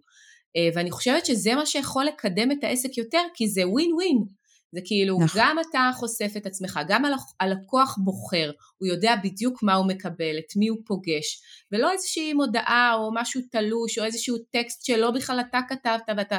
אה, 0.56 0.68
ואני 0.74 0.90
חושבת 0.90 1.26
שזה 1.26 1.54
מה 1.54 1.66
שיכול 1.66 2.04
לקדם 2.04 2.52
את 2.52 2.64
העסק 2.64 2.98
יותר, 2.98 3.22
כי 3.34 3.48
זה 3.48 3.68
ווין 3.68 3.92
ווין. 3.94 4.37
זה 4.72 4.80
כאילו, 4.84 5.18
נכון. 5.20 5.40
גם 5.40 5.56
אתה 5.70 5.90
חושף 5.94 6.32
את 6.36 6.46
עצמך, 6.46 6.80
גם 6.88 7.02
הלקוח 7.40 7.98
בוחר, 8.04 8.50
הוא 8.78 8.88
יודע 8.88 9.14
בדיוק 9.24 9.62
מה 9.62 9.74
הוא 9.74 9.86
מקבל, 9.86 10.38
את 10.38 10.56
מי 10.56 10.68
הוא 10.68 10.78
פוגש, 10.86 11.42
ולא 11.72 11.92
איזושהי 11.92 12.32
מודעה 12.32 12.94
או 12.94 13.10
משהו 13.14 13.40
תלוש 13.50 13.98
או 13.98 14.04
איזשהו 14.04 14.36
טקסט 14.38 14.84
שלא 14.84 15.10
בכלל 15.10 15.40
אתה 15.40 15.60
כתבת 15.68 16.02
ואתה 16.16 16.38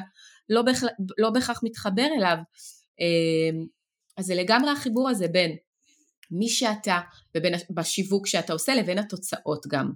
לא, 0.50 0.62
בכ... 0.62 0.84
לא 1.18 1.30
בהכרח 1.30 1.60
מתחבר 1.64 2.08
אליו. 2.18 2.38
אה, 3.02 3.60
אז 4.18 4.26
זה 4.26 4.36
לגמרי 4.36 4.72
החיבור 4.72 5.10
הזה 5.10 5.28
בין 5.28 5.56
מי 6.32 6.50
שאתה 6.50 7.00
ובין 7.38 7.54
בשיווק 7.70 8.28
שאתה 8.28 8.54
עושה 8.54 8.76
לבין 8.76 9.00
התוצאות 9.00 9.66
גם. 9.68 9.92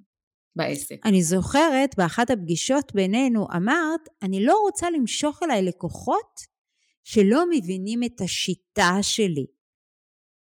בעסק. 0.55 0.95
אני 1.05 1.23
זוכרת 1.23 1.95
באחת 1.97 2.29
הפגישות 2.29 2.91
בינינו 2.95 3.47
אמרת, 3.55 4.09
אני 4.21 4.45
לא 4.45 4.59
רוצה 4.61 4.89
למשוך 4.89 5.43
אליי 5.43 5.61
לקוחות 5.61 6.52
שלא 7.03 7.43
מבינים 7.51 8.03
את 8.03 8.21
השיטה 8.21 8.97
שלי. 9.01 9.45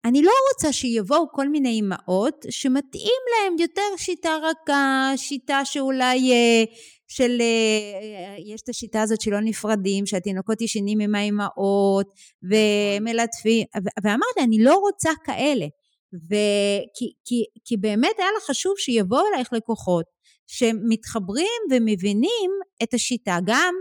אני 0.05 0.21
לא 0.21 0.31
רוצה 0.53 0.73
שיבואו 0.73 1.31
כל 1.31 1.49
מיני 1.49 1.69
אימהות 1.69 2.45
שמתאים 2.49 3.21
להם 3.31 3.59
יותר 3.59 3.97
שיטה 3.97 4.37
רכה, 4.43 5.11
שיטה 5.15 5.65
שאולי 5.65 6.31
אה, 6.31 6.63
של, 7.07 7.41
אה, 7.41 8.35
יש 8.53 8.61
את 8.61 8.69
השיטה 8.69 9.01
הזאת 9.01 9.21
שלא 9.21 9.39
נפרדים, 9.41 10.05
שהתינוקות 10.05 10.61
ישנים 10.61 10.99
עם 10.99 11.15
האימהות 11.15 12.07
ומלטפים, 12.43 13.65
ואמרתי, 14.03 14.41
אני 14.43 14.63
לא 14.63 14.75
רוצה 14.75 15.09
כאלה. 15.25 15.65
וכי, 16.13 17.11
כי, 17.25 17.43
כי 17.65 17.77
באמת 17.77 18.15
היה 18.17 18.27
לך 18.37 18.43
חשוב 18.49 18.73
שיבואו 18.77 19.23
אלייך 19.33 19.53
לקוחות 19.53 20.05
שמתחברים 20.47 21.61
ומבינים 21.71 22.51
את 22.83 22.93
השיטה 22.93 23.37
גם 23.45 23.73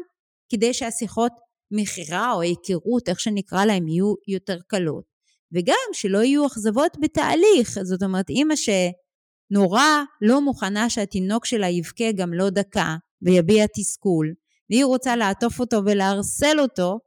כדי 0.52 0.74
שהשיחות 0.74 1.32
מכירה 1.70 2.32
או 2.32 2.40
היכרות, 2.40 3.08
איך 3.08 3.20
שנקרא 3.20 3.64
להם, 3.64 3.88
יהיו 3.88 4.14
יותר 4.28 4.58
קלות. 4.66 5.04
וגם 5.52 5.88
שלא 5.92 6.18
יהיו 6.18 6.46
אכזבות 6.46 6.96
בתהליך. 7.00 7.78
זאת 7.82 8.02
אומרת, 8.02 8.30
אימא 8.30 8.54
שנורא 8.56 10.02
לא 10.22 10.40
מוכנה 10.40 10.90
שהתינוק 10.90 11.46
שלה 11.46 11.68
יבכה 11.68 12.12
גם 12.12 12.34
לא 12.34 12.50
דקה 12.50 12.96
ויביע 13.22 13.66
תסכול, 13.76 14.34
והיא 14.70 14.84
רוצה 14.84 15.16
לעטוף 15.16 15.60
אותו 15.60 15.76
ולערסל 15.86 16.60
אותו, 16.60 16.98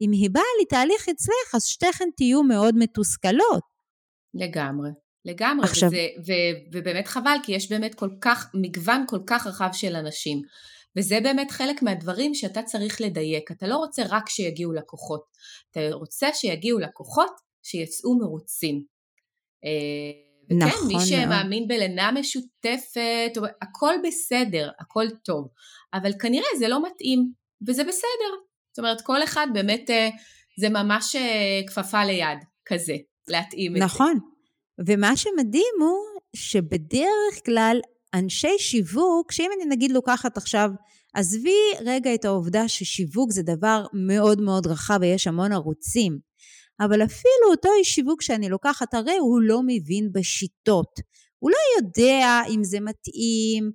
אם 0.00 0.12
היא 0.12 0.30
באה 0.30 0.42
לתהליך 0.62 1.08
אצלך, 1.08 1.54
אז 1.54 1.64
שתיכן 1.64 2.08
תהיו 2.16 2.42
מאוד 2.42 2.74
מתוסכלות. 2.78 3.62
לגמרי, 4.34 4.90
לגמרי, 5.24 5.64
עכשיו... 5.64 5.88
וזה, 5.88 6.06
ו, 6.26 6.32
ובאמת 6.72 7.06
חבל, 7.06 7.36
כי 7.42 7.52
יש 7.52 7.72
באמת 7.72 7.94
כל 7.94 8.10
כך, 8.20 8.50
מגוון 8.54 9.04
כל 9.08 9.20
כך 9.26 9.46
רחב 9.46 9.68
של 9.72 9.96
אנשים. 9.96 10.42
וזה 10.98 11.20
באמת 11.22 11.50
חלק 11.50 11.82
מהדברים 11.82 12.34
שאתה 12.34 12.62
צריך 12.62 13.00
לדייק. 13.00 13.50
אתה 13.50 13.66
לא 13.66 13.76
רוצה 13.76 14.02
רק 14.08 14.28
שיגיעו 14.28 14.72
לקוחות, 14.72 15.24
אתה 15.70 15.80
רוצה 15.92 16.28
שיגיעו 16.34 16.78
לקוחות 16.78 17.30
שיצאו 17.62 18.18
מרוצים. 18.18 18.84
אה, 19.64 20.56
נכון. 20.58 20.90
כן, 20.90 20.96
מי 20.96 21.06
שמאמין 21.06 21.68
בלינה 21.68 22.12
משותפת, 22.12 23.32
הכל 23.62 23.94
בסדר, 24.06 24.70
הכל 24.80 25.06
טוב, 25.24 25.48
אבל 25.94 26.12
כנראה 26.20 26.48
זה 26.58 26.68
לא 26.68 26.86
מתאים, 26.86 27.32
וזה 27.68 27.84
בסדר. 27.84 28.32
זאת 28.72 28.78
אומרת, 28.78 29.00
כל 29.00 29.22
אחד 29.24 29.46
באמת, 29.54 29.90
אה, 29.90 30.08
זה 30.60 30.68
ממש 30.68 31.16
אה, 31.16 31.60
כפפה 31.66 32.04
ליד, 32.04 32.38
כזה. 32.66 32.94
להתאים 33.28 33.76
את 33.76 33.82
נכון. 33.82 34.06
זה. 34.06 34.12
נכון. 34.12 34.36
ומה 34.88 35.16
שמדהים 35.16 35.74
הוא 35.80 36.20
שבדרך 36.36 37.44
כלל 37.46 37.80
אנשי 38.18 38.58
שיווק, 38.58 39.32
שאם 39.32 39.50
אני 39.56 39.74
נגיד 39.74 39.90
לוקחת 39.90 40.36
עכשיו, 40.36 40.70
עזבי 41.14 41.60
רגע 41.84 42.14
את 42.14 42.24
העובדה 42.24 42.68
ששיווק 42.68 43.32
זה 43.32 43.42
דבר 43.42 43.86
מאוד 43.92 44.40
מאוד 44.40 44.66
רחב 44.66 44.98
ויש 45.00 45.26
המון 45.26 45.52
ערוצים, 45.52 46.18
אבל 46.80 47.04
אפילו 47.04 47.50
אותו 47.50 47.68
איש 47.78 47.94
שיווק 47.94 48.22
שאני 48.22 48.48
לוקחת, 48.48 48.94
הרי 48.94 49.16
הוא 49.16 49.40
לא 49.42 49.60
מבין 49.66 50.08
בשיטות. 50.12 51.00
הוא 51.38 51.50
לא 51.50 51.86
יודע 51.86 52.40
אם 52.54 52.64
זה 52.64 52.80
מתאים, 52.80 53.70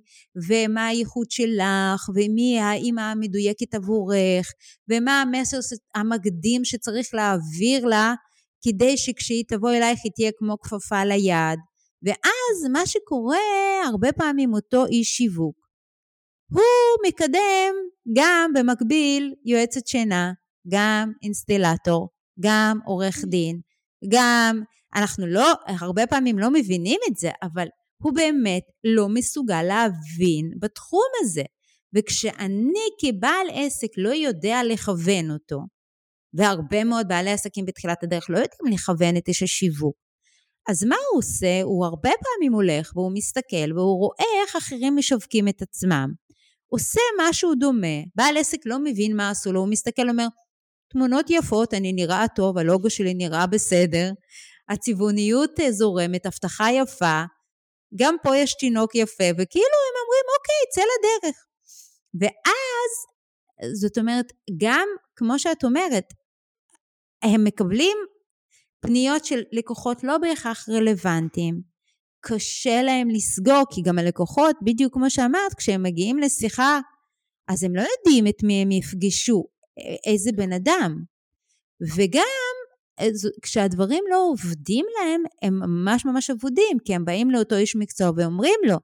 ומה 0.48 0.86
הייחוד 0.86 1.30
שלך, 1.30 2.08
ומי 2.14 2.60
האימא 2.60 3.00
המדויקת 3.00 3.74
עבורך, 3.74 4.46
ומה 4.90 5.22
המסר 5.22 5.56
המקדים 5.94 6.64
שצריך 6.64 7.14
להעביר 7.14 7.86
לה 7.86 8.14
כדי 8.64 8.96
שכשהיא 8.96 9.44
תבוא 9.48 9.70
אלייך 9.70 10.00
היא 10.04 10.12
תהיה 10.14 10.30
כמו 10.38 10.56
כפפה 10.60 11.04
ליד. 11.04 11.58
ואז 12.02 12.70
מה 12.72 12.86
שקורה 12.86 13.38
הרבה 13.88 14.12
פעמים 14.12 14.54
אותו 14.54 14.86
איש 14.86 15.08
שיווק, 15.08 15.56
הוא 16.52 17.08
מקדם 17.08 17.74
גם 18.16 18.50
במקביל 18.54 19.34
יועצת 19.44 19.86
שינה, 19.86 20.32
גם 20.72 21.12
אינסטלטור, 21.22 22.08
גם 22.40 22.78
עורך 22.86 23.24
דין, 23.24 23.60
גם, 24.12 24.62
אנחנו 24.94 25.26
לא, 25.26 25.52
הרבה 25.66 26.06
פעמים 26.06 26.38
לא 26.38 26.50
מבינים 26.50 27.00
את 27.10 27.16
זה, 27.16 27.30
אבל 27.42 27.66
הוא 28.02 28.12
באמת 28.14 28.62
לא 28.96 29.08
מסוגל 29.08 29.62
להבין 29.62 30.50
בתחום 30.60 31.08
הזה. 31.20 31.42
וכשאני 31.94 32.88
כבעל 33.00 33.46
עסק 33.52 33.88
לא 33.96 34.08
יודע 34.08 34.60
לכוון 34.68 35.30
אותו, 35.30 35.58
והרבה 36.34 36.84
מאוד 36.84 37.08
בעלי 37.08 37.30
עסקים 37.30 37.64
בתחילת 37.64 38.02
הדרך 38.02 38.30
לא 38.30 38.36
יודעים 38.38 38.74
לכוון 38.74 39.16
את 39.16 39.28
איש 39.28 39.42
השיווק. 39.42 40.01
אז 40.68 40.84
מה 40.84 40.96
הוא 41.10 41.18
עושה? 41.18 41.62
הוא 41.62 41.86
הרבה 41.86 42.10
פעמים 42.24 42.52
הולך 42.52 42.92
והוא 42.94 43.12
מסתכל 43.14 43.72
והוא 43.74 43.98
רואה 43.98 44.42
איך 44.42 44.56
אחרים 44.56 44.96
משווקים 44.96 45.48
את 45.48 45.62
עצמם. 45.62 46.12
עושה 46.72 47.00
משהו 47.20 47.54
דומה, 47.54 47.96
בעל 48.14 48.36
עסק 48.36 48.58
לא 48.64 48.78
מבין 48.78 49.16
מה 49.16 49.30
עשו 49.30 49.52
לו, 49.52 49.60
הוא 49.60 49.68
מסתכל 49.68 50.02
ואומר, 50.06 50.26
תמונות 50.92 51.30
יפות, 51.30 51.74
אני 51.74 51.92
נראה 51.92 52.24
טוב, 52.36 52.58
הלוגו 52.58 52.90
שלי 52.90 53.14
נראה 53.14 53.46
בסדר, 53.46 54.10
הצבעוניות 54.68 55.60
אה, 55.60 55.72
זורמת, 55.72 56.26
הבטחה 56.26 56.66
יפה, 56.72 57.22
גם 57.96 58.16
פה 58.22 58.36
יש 58.36 58.54
תינוק 58.54 58.94
יפה, 58.94 59.24
וכאילו 59.38 59.76
הם 59.86 59.94
אומרים, 60.02 60.24
אוקיי, 60.36 60.62
צא 60.74 60.80
לדרך. 60.80 61.36
ואז, 62.20 62.90
זאת 63.80 63.98
אומרת, 63.98 64.32
גם, 64.56 64.88
כמו 65.16 65.38
שאת 65.38 65.64
אומרת, 65.64 66.04
הם 67.22 67.44
מקבלים 67.44 67.96
פניות 68.82 69.24
של 69.24 69.42
לקוחות 69.52 70.04
לא 70.04 70.18
בהכרח 70.18 70.68
רלוונטיים, 70.68 71.60
קשה 72.20 72.82
להם 72.82 73.10
לסגור, 73.10 73.62
כי 73.70 73.82
גם 73.82 73.98
הלקוחות, 73.98 74.56
בדיוק 74.62 74.94
כמו 74.94 75.10
שאמרת, 75.10 75.54
כשהם 75.56 75.82
מגיעים 75.82 76.18
לשיחה, 76.18 76.80
אז 77.48 77.64
הם 77.64 77.76
לא 77.76 77.80
יודעים 77.82 78.26
את 78.26 78.42
מי 78.42 78.62
הם 78.62 78.70
יפגשו, 78.70 79.44
איזה 80.06 80.30
בן 80.36 80.52
אדם. 80.52 81.02
וגם 81.96 82.22
כשהדברים 83.42 84.04
לא 84.10 84.28
עובדים 84.30 84.86
להם, 84.98 85.22
הם 85.42 85.58
ממש 85.58 86.04
ממש 86.04 86.30
אבודים, 86.30 86.78
כי 86.84 86.94
הם 86.94 87.04
באים 87.04 87.30
לאותו 87.30 87.56
איש 87.56 87.76
מקצוע 87.76 88.10
ואומרים 88.16 88.60
לו, 88.68 88.76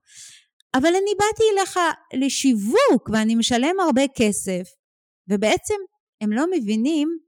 אבל 0.74 0.88
אני 0.88 1.10
באתי 1.18 1.42
אליך 1.52 1.78
לשיווק 2.14 3.10
ואני 3.12 3.34
משלם 3.34 3.80
הרבה 3.80 4.02
כסף, 4.16 4.68
ובעצם 5.28 5.74
הם 6.20 6.32
לא 6.32 6.44
מבינים 6.50 7.18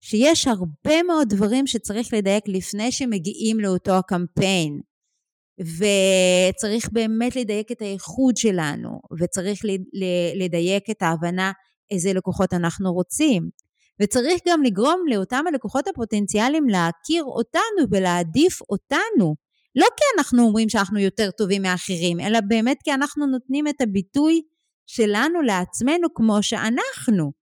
שיש 0.00 0.46
הרבה 0.46 1.02
מאוד 1.02 1.28
דברים 1.28 1.66
שצריך 1.66 2.14
לדייק 2.14 2.44
לפני 2.48 2.92
שמגיעים 2.92 3.60
לאותו 3.60 3.92
הקמפיין. 3.92 4.80
וצריך 5.60 6.88
באמת 6.92 7.36
לדייק 7.36 7.72
את 7.72 7.82
הייחוד 7.82 8.36
שלנו, 8.36 9.00
וצריך 9.20 9.60
לדייק 10.34 10.90
את 10.90 11.02
ההבנה 11.02 11.52
איזה 11.90 12.12
לקוחות 12.12 12.52
אנחנו 12.52 12.92
רוצים. 12.92 13.50
וצריך 14.02 14.40
גם 14.48 14.62
לגרום 14.62 15.04
לאותם 15.10 15.44
הלקוחות 15.48 15.88
הפוטנציאליים 15.88 16.68
להכיר 16.68 17.24
אותנו 17.24 17.90
ולהעדיף 17.90 18.60
אותנו. 18.70 19.34
לא 19.76 19.86
כי 19.96 20.04
אנחנו 20.18 20.42
אומרים 20.42 20.68
שאנחנו 20.68 20.98
יותר 20.98 21.30
טובים 21.30 21.62
מאחרים, 21.62 22.20
אלא 22.20 22.38
באמת 22.48 22.76
כי 22.84 22.92
אנחנו 22.94 23.26
נותנים 23.26 23.68
את 23.68 23.80
הביטוי 23.80 24.42
שלנו 24.86 25.42
לעצמנו 25.42 26.08
כמו 26.14 26.42
שאנחנו. 26.42 27.32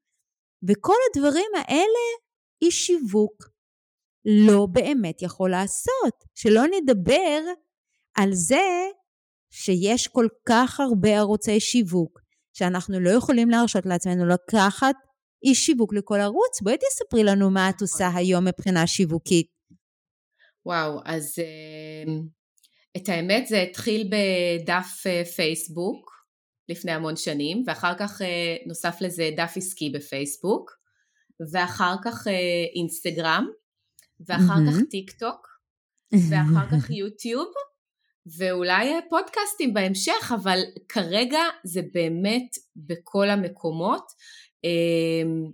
וכל 0.68 0.94
הדברים 1.10 1.50
האלה, 1.54 2.04
איש 2.62 2.86
שיווק 2.86 3.50
לא 4.24 4.66
באמת 4.72 5.22
יכול 5.22 5.50
לעשות. 5.50 6.24
שלא 6.34 6.62
נדבר 6.66 7.40
על 8.14 8.32
זה 8.32 8.88
שיש 9.50 10.08
כל 10.08 10.26
כך 10.48 10.80
הרבה 10.80 11.18
ערוצי 11.18 11.60
שיווק, 11.60 12.20
שאנחנו 12.52 13.00
לא 13.00 13.10
יכולים 13.10 13.50
להרשות 13.50 13.86
לעצמנו 13.86 14.26
לקחת 14.26 14.94
איש 15.44 15.66
שיווק 15.66 15.94
לכל 15.94 16.20
ערוץ. 16.20 16.60
בואי 16.62 16.76
תספרי 16.76 17.24
לנו 17.24 17.50
מה 17.50 17.70
את 17.70 17.80
עושה 17.80 18.08
היום 18.14 18.44
מבחינה 18.44 18.86
שיווקית. 18.86 19.46
וואו, 20.66 21.00
אז 21.04 21.34
אמ, 21.38 22.20
את 22.96 23.08
האמת 23.08 23.46
זה 23.46 23.62
התחיל 23.62 24.10
בדף 24.10 25.02
אה, 25.06 25.24
פייסבוק 25.24 26.10
לפני 26.68 26.92
המון 26.92 27.16
שנים, 27.16 27.64
ואחר 27.66 27.92
כך 27.98 28.22
אה, 28.22 28.56
נוסף 28.66 28.96
לזה 29.00 29.30
דף 29.36 29.52
עסקי 29.56 29.90
בפייסבוק, 29.90 30.77
ואחר 31.52 31.94
כך 32.04 32.26
אה, 32.26 32.64
אינסטגרם, 32.74 33.46
ואחר 34.26 34.54
כך 34.68 34.76
טיק 34.90 35.10
טוק, 35.10 35.46
ואחר 36.30 36.66
כך 36.70 36.90
יוטיוב, 37.00 37.48
ואולי 38.38 38.92
פודקאסטים 39.10 39.74
בהמשך, 39.74 40.32
אבל 40.34 40.60
כרגע 40.88 41.40
זה 41.64 41.80
באמת 41.94 42.48
בכל 42.76 43.30
המקומות. 43.30 44.04
אמ, 44.64 45.50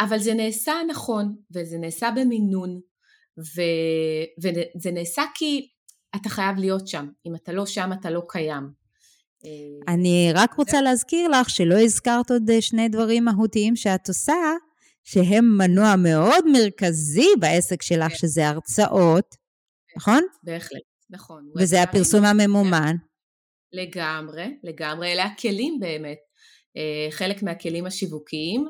אבל 0.00 0.18
זה 0.18 0.34
נעשה 0.34 0.72
נכון, 0.88 1.36
וזה 1.54 1.78
נעשה 1.78 2.10
במינון, 2.16 2.80
ו, 3.38 3.62
וזה 4.42 4.90
נעשה 4.90 5.22
כי 5.34 5.68
אתה 6.16 6.28
חייב 6.28 6.58
להיות 6.58 6.88
שם. 6.88 7.08
אם 7.26 7.34
אתה 7.34 7.52
לא 7.52 7.66
שם, 7.66 7.90
אתה 8.00 8.10
לא 8.10 8.22
קיים. 8.28 8.70
אה, 9.44 9.92
אני 9.94 10.30
רק 10.34 10.54
רוצה 10.54 10.82
להזכיר 10.82 11.28
לך 11.28 11.50
שלא 11.50 11.80
הזכרת 11.80 12.30
עוד 12.30 12.50
שני 12.60 12.88
דברים 12.88 13.24
מהותיים 13.24 13.76
שאת 13.76 14.08
עושה, 14.08 14.34
שהם 15.10 15.44
מנוע 15.58 15.96
מאוד 15.96 16.44
מרכזי 16.52 17.28
בעסק 17.40 17.82
שלך, 17.82 18.08
כן. 18.12 18.16
שזה 18.16 18.48
הרצאות, 18.48 19.34
נכון? 19.96 20.22
בהחלט, 20.42 20.82
נכון. 21.10 21.50
וזה 21.58 21.82
הפרסום 21.82 22.24
הממומן. 22.24 22.96
לגמרי, 23.72 24.58
לגמרי. 24.62 25.12
אלה 25.12 25.24
הכלים 25.24 25.80
באמת. 25.80 26.18
אה, 26.76 27.10
חלק 27.10 27.42
מהכלים 27.42 27.86
השיווקיים, 27.86 28.68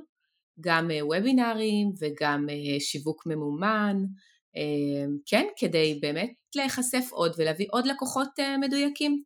גם 0.61 0.91
אה, 0.91 1.07
וובינארים 1.07 1.93
וגם 2.01 2.47
אה, 2.51 2.81
שיווק 2.81 3.27
ממומן, 3.27 3.97
כן, 5.27 5.47
כדי 5.57 5.99
באמת 6.03 6.33
להיחשף 6.57 7.05
עוד 7.11 7.33
ולהביא 7.39 7.67
עוד 7.71 7.87
לקוחות 7.87 8.29
מדויקים. 8.61 9.23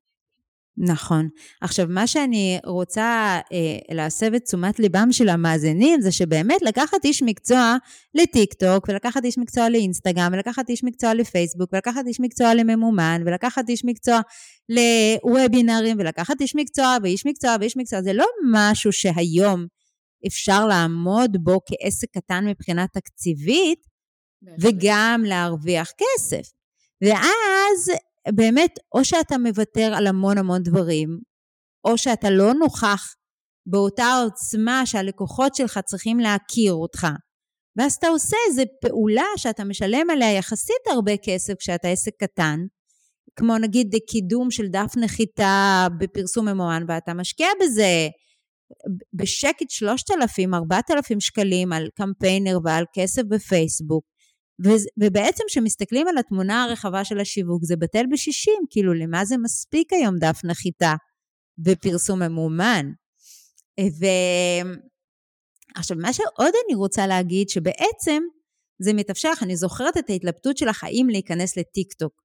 נכון. 0.77 1.29
עכשיו, 1.61 1.87
מה 1.89 2.07
שאני 2.07 2.59
רוצה 2.67 3.41
אה, 3.53 3.95
להסב 3.95 4.35
את 4.35 4.45
תשומת 4.45 4.79
ליבם 4.79 5.09
של 5.13 5.29
המאזינים, 5.29 6.01
זה 6.01 6.13
שבאמת 6.13 6.63
לקחת 6.63 7.05
איש 7.05 7.23
מקצוע 7.23 7.77
לטיק 8.15 8.55
טוק, 8.55 8.89
ולקחת 8.89 9.25
איש 9.25 9.39
מקצוע 9.39 9.69
לאינסטגרם, 9.69 10.31
ולקחת 10.33 10.69
איש 10.69 10.85
מקצוע 10.85 11.15
לפייסבוק, 11.15 11.71
ולקחת 11.73 12.07
איש 12.07 12.21
מקצוע 12.21 12.55
לממומן, 12.55 13.23
ולקחת 13.27 13.69
איש 13.69 13.85
מקצוע 13.85 14.21
לוובינרים, 14.69 15.97
ולקחת 15.99 16.41
איש 16.41 16.57
מקצוע, 16.57 16.97
ואיש 17.03 17.27
מקצוע, 17.27 17.57
ואיש 17.61 17.77
מקצוע, 17.77 18.03
זה 18.03 18.13
לא 18.13 18.27
משהו 18.53 18.93
שהיום 18.93 19.67
אפשר 20.27 20.67
לעמוד 20.67 21.37
בו 21.41 21.61
כעסק 21.67 22.09
קטן 22.13 22.45
מבחינה 22.47 22.87
תקציבית, 22.87 23.79
וגם 24.61 25.23
להרוויח 25.27 25.89
כסף. 25.99 26.53
ואז 27.03 27.91
באמת, 28.31 28.79
או 28.95 29.05
שאתה 29.05 29.39
מוותר 29.39 29.95
על 29.97 30.07
המון 30.07 30.39
המון 30.39 30.63
דברים, 30.63 31.09
או 31.85 31.99
שאתה 31.99 32.31
לא 32.31 32.55
נוכח 32.55 33.15
באותה 33.67 34.07
עוצמה 34.25 34.87
שהלקוחות 34.87 35.55
שלך 35.55 35.79
צריכים 35.79 36.21
להכיר 36.21 36.73
אותך. 36.73 37.07
ואז 37.79 37.95
אתה 37.95 38.09
עושה 38.09 38.37
איזו 38.49 38.63
פעולה 38.81 39.25
שאתה 39.37 39.65
משלם 39.65 40.11
עליה 40.11 40.33
יחסית 40.33 40.87
הרבה 40.91 41.13
כסף 41.25 41.55
כשאתה 41.59 41.89
עסק 41.89 42.13
קטן, 42.21 42.59
כמו 43.37 43.59
נגיד 43.59 43.95
קידום 44.11 44.51
של 44.51 44.67
דף 44.69 44.93
נחיתה 44.97 45.87
בפרסום 46.01 46.49
ממוען, 46.49 46.85
ואתה 46.89 47.15
משקיע 47.15 47.49
בזה 47.61 48.09
בשקט 49.15 49.71
3,000, 49.71 50.55
4,000 50.55 51.21
שקלים 51.21 51.73
על 51.73 51.89
קמפיינר 51.95 52.59
ועל 52.65 52.85
כסף 52.95 53.23
בפייסבוק, 53.29 54.05
ובעצם 55.01 55.45
כשמסתכלים 55.47 56.09
על 56.09 56.19
התמונה 56.19 56.65
הרחבה 56.65 57.05
של 57.05 57.21
השיווק 57.21 57.65
זה 57.65 57.77
בטל 57.77 58.05
בשישים, 58.13 58.63
כאילו 58.71 58.95
למה 58.95 59.25
זה 59.25 59.37
מספיק 59.39 59.93
היום 59.93 60.19
דף 60.19 60.41
נחיתה 60.45 60.95
בפרסום 61.59 62.23
ממומן. 62.23 62.87
ועכשיו 65.77 65.97
מה 65.97 66.13
שעוד 66.13 66.53
אני 66.67 66.75
רוצה 66.75 67.07
להגיד 67.07 67.49
שבעצם 67.49 68.23
זה 68.83 68.93
מתאפשר 68.93 69.33
אני 69.43 69.57
זוכרת 69.57 69.97
את 69.97 70.11
ההתלבטות 70.11 70.57
שלך 70.57 70.85
האם 70.85 71.07
להיכנס 71.11 71.57
לטיק 71.57 71.93
טוק. 71.93 72.23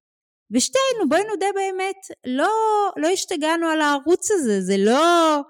ושתינו, 0.51 1.09
בואי 1.09 1.21
נודה 1.23 1.45
באמת, 1.55 1.95
לא, 2.27 2.51
לא 2.97 3.07
השתגענו 3.07 3.67
על 3.67 3.81
הערוץ 3.81 4.31
הזה, 4.31 4.61
זה 4.61 4.75
לא 4.77 5.41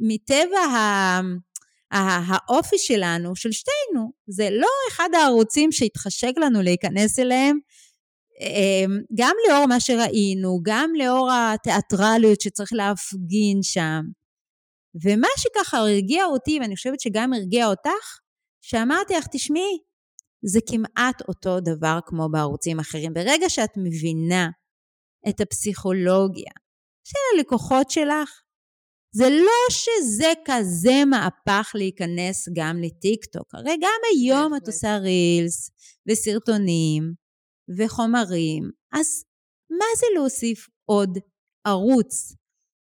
מטבע 0.00 0.60
ה... 0.60 1.20
האופי 1.92 2.78
שלנו, 2.78 3.36
של 3.36 3.52
שתינו, 3.52 4.12
זה 4.28 4.48
לא 4.50 4.68
אחד 4.88 5.08
הערוצים 5.14 5.72
שהתחשק 5.72 6.32
לנו 6.36 6.62
להיכנס 6.62 7.18
אליהם, 7.18 7.58
אמ, 8.40 9.00
גם 9.18 9.34
לאור 9.48 9.66
מה 9.66 9.80
שראינו, 9.80 10.60
גם 10.62 10.90
לאור 10.98 11.30
התיאטרליות 11.32 12.40
שצריך 12.40 12.72
להפגין 12.72 13.62
שם. 13.62 14.00
ומה 15.04 15.28
שככה 15.38 15.78
הרגיע 15.78 16.24
אותי, 16.24 16.58
ואני 16.60 16.76
חושבת 16.76 17.00
שגם 17.00 17.32
הרגיע 17.32 17.66
אותך, 17.66 18.18
שאמרתי 18.60 19.14
לך, 19.14 19.26
תשמעי, 19.32 19.78
זה 20.44 20.60
כמעט 20.68 21.22
אותו 21.28 21.60
דבר 21.60 21.98
כמו 22.06 22.28
בערוצים 22.32 22.80
אחרים. 22.80 23.14
ברגע 23.14 23.48
שאת 23.48 23.70
מבינה 23.76 24.48
את 25.28 25.40
הפסיכולוגיה 25.40 26.52
של 27.04 27.18
הלקוחות 27.34 27.90
שלך, 27.90 28.40
זה 29.12 29.30
לא 29.30 29.70
שזה 29.70 30.32
כזה 30.44 31.04
מהפך 31.06 31.72
להיכנס 31.74 32.48
גם 32.52 32.82
לטיק 32.82 33.24
טוק. 33.24 33.54
הרי 33.54 33.76
גם 33.80 34.00
היום 34.12 34.56
את 34.56 34.66
עושה 34.66 34.96
רילס 34.96 35.70
וסרטונים 36.08 37.14
וחומרים, 37.78 38.70
אז 38.92 39.24
מה 39.70 39.86
זה 39.98 40.06
להוסיף 40.14 40.66
עוד 40.84 41.18
ערוץ? 41.64 42.34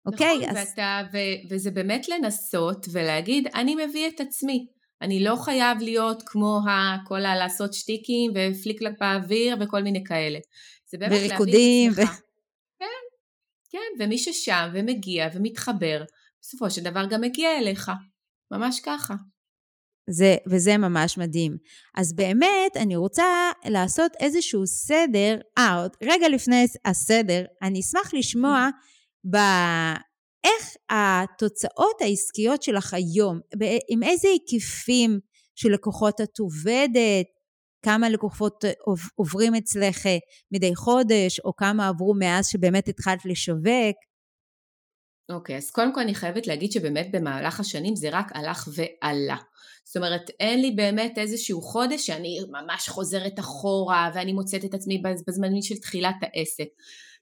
אוקיי? 0.05 0.37
נכון, 0.37 0.49
אז... 0.49 0.67
ואתה, 0.69 1.01
ו, 1.13 1.17
וזה 1.49 1.71
באמת 1.71 2.09
לנסות 2.09 2.85
ולהגיד, 2.91 3.47
אני 3.55 3.75
מביא 3.85 4.07
את 4.07 4.21
עצמי. 4.21 4.67
אני 5.01 5.23
לא 5.23 5.35
חייב 5.35 5.77
להיות 5.81 6.23
כמו 6.25 6.59
כל 7.07 7.25
ה... 7.25 7.35
לעשות 7.35 7.73
שטיקים 7.73 8.31
ופליקלק 8.35 8.93
באוויר 8.99 9.57
וכל 9.61 9.83
מיני 9.83 10.03
כאלה. 10.03 10.39
זה 10.91 10.97
באמת. 10.97 11.11
להביא 11.11 11.89
את 11.89 11.97
עצמך. 11.97 12.21
כן, 13.69 14.03
ומי 14.03 14.17
ששם 14.17 14.69
ומגיע 14.73 15.27
ומתחבר, 15.33 16.03
בסופו 16.47 16.71
של 16.71 16.83
דבר 16.83 17.05
גם 17.09 17.21
מגיע 17.21 17.57
אליך. 17.57 17.91
ממש 18.51 18.79
ככה. 18.79 19.13
זה, 20.09 20.35
וזה 20.51 20.77
ממש 20.77 21.17
מדהים. 21.17 21.57
אז 21.97 22.15
באמת, 22.15 22.77
אני 22.77 22.95
רוצה 22.95 23.51
לעשות 23.65 24.11
איזשהו 24.19 24.67
סדר. 24.67 25.37
אה, 25.57 25.87
רגע 26.03 26.29
לפני 26.29 26.65
הסדר, 26.85 27.45
אני 27.61 27.79
אשמח 27.79 28.13
לשמוע 28.13 28.69
ב... 29.33 29.35
איך 30.43 30.75
התוצאות 30.89 32.01
העסקיות 32.01 32.63
שלך 32.63 32.93
היום, 32.93 33.39
עם 33.89 34.03
איזה 34.03 34.27
היקפים 34.27 35.19
של 35.55 35.69
לקוחות 35.69 36.21
את 36.21 36.39
עובדת, 36.39 37.25
כמה 37.85 38.09
לקוחות 38.09 38.63
עוברים 39.15 39.55
אצלך 39.55 40.05
מדי 40.51 40.75
חודש, 40.75 41.39
או 41.39 41.55
כמה 41.55 41.87
עברו 41.87 42.13
מאז 42.19 42.47
שבאמת 42.47 42.87
התחלת 42.87 43.25
לשווק. 43.25 43.95
אוקיי, 45.29 45.55
okay, 45.55 45.57
אז 45.57 45.71
קודם 45.71 45.93
כל 45.93 46.01
אני 46.01 46.15
חייבת 46.15 46.47
להגיד 46.47 46.71
שבאמת 46.71 47.07
במהלך 47.11 47.59
השנים 47.59 47.95
זה 47.95 48.09
רק 48.11 48.31
הלך 48.35 48.69
ועלה. 48.75 49.37
זאת 49.85 49.97
אומרת, 49.97 50.29
אין 50.39 50.61
לי 50.61 50.71
באמת 50.71 51.17
איזשהו 51.17 51.61
חודש 51.61 52.05
שאני 52.07 52.39
ממש 52.49 52.89
חוזרת 52.89 53.39
אחורה 53.39 54.11
ואני 54.13 54.33
מוצאת 54.33 54.65
את 54.65 54.73
עצמי 54.73 55.01
בזמנים 55.27 55.61
של 55.61 55.75
תחילת 55.75 56.15
העסק. 56.21 56.67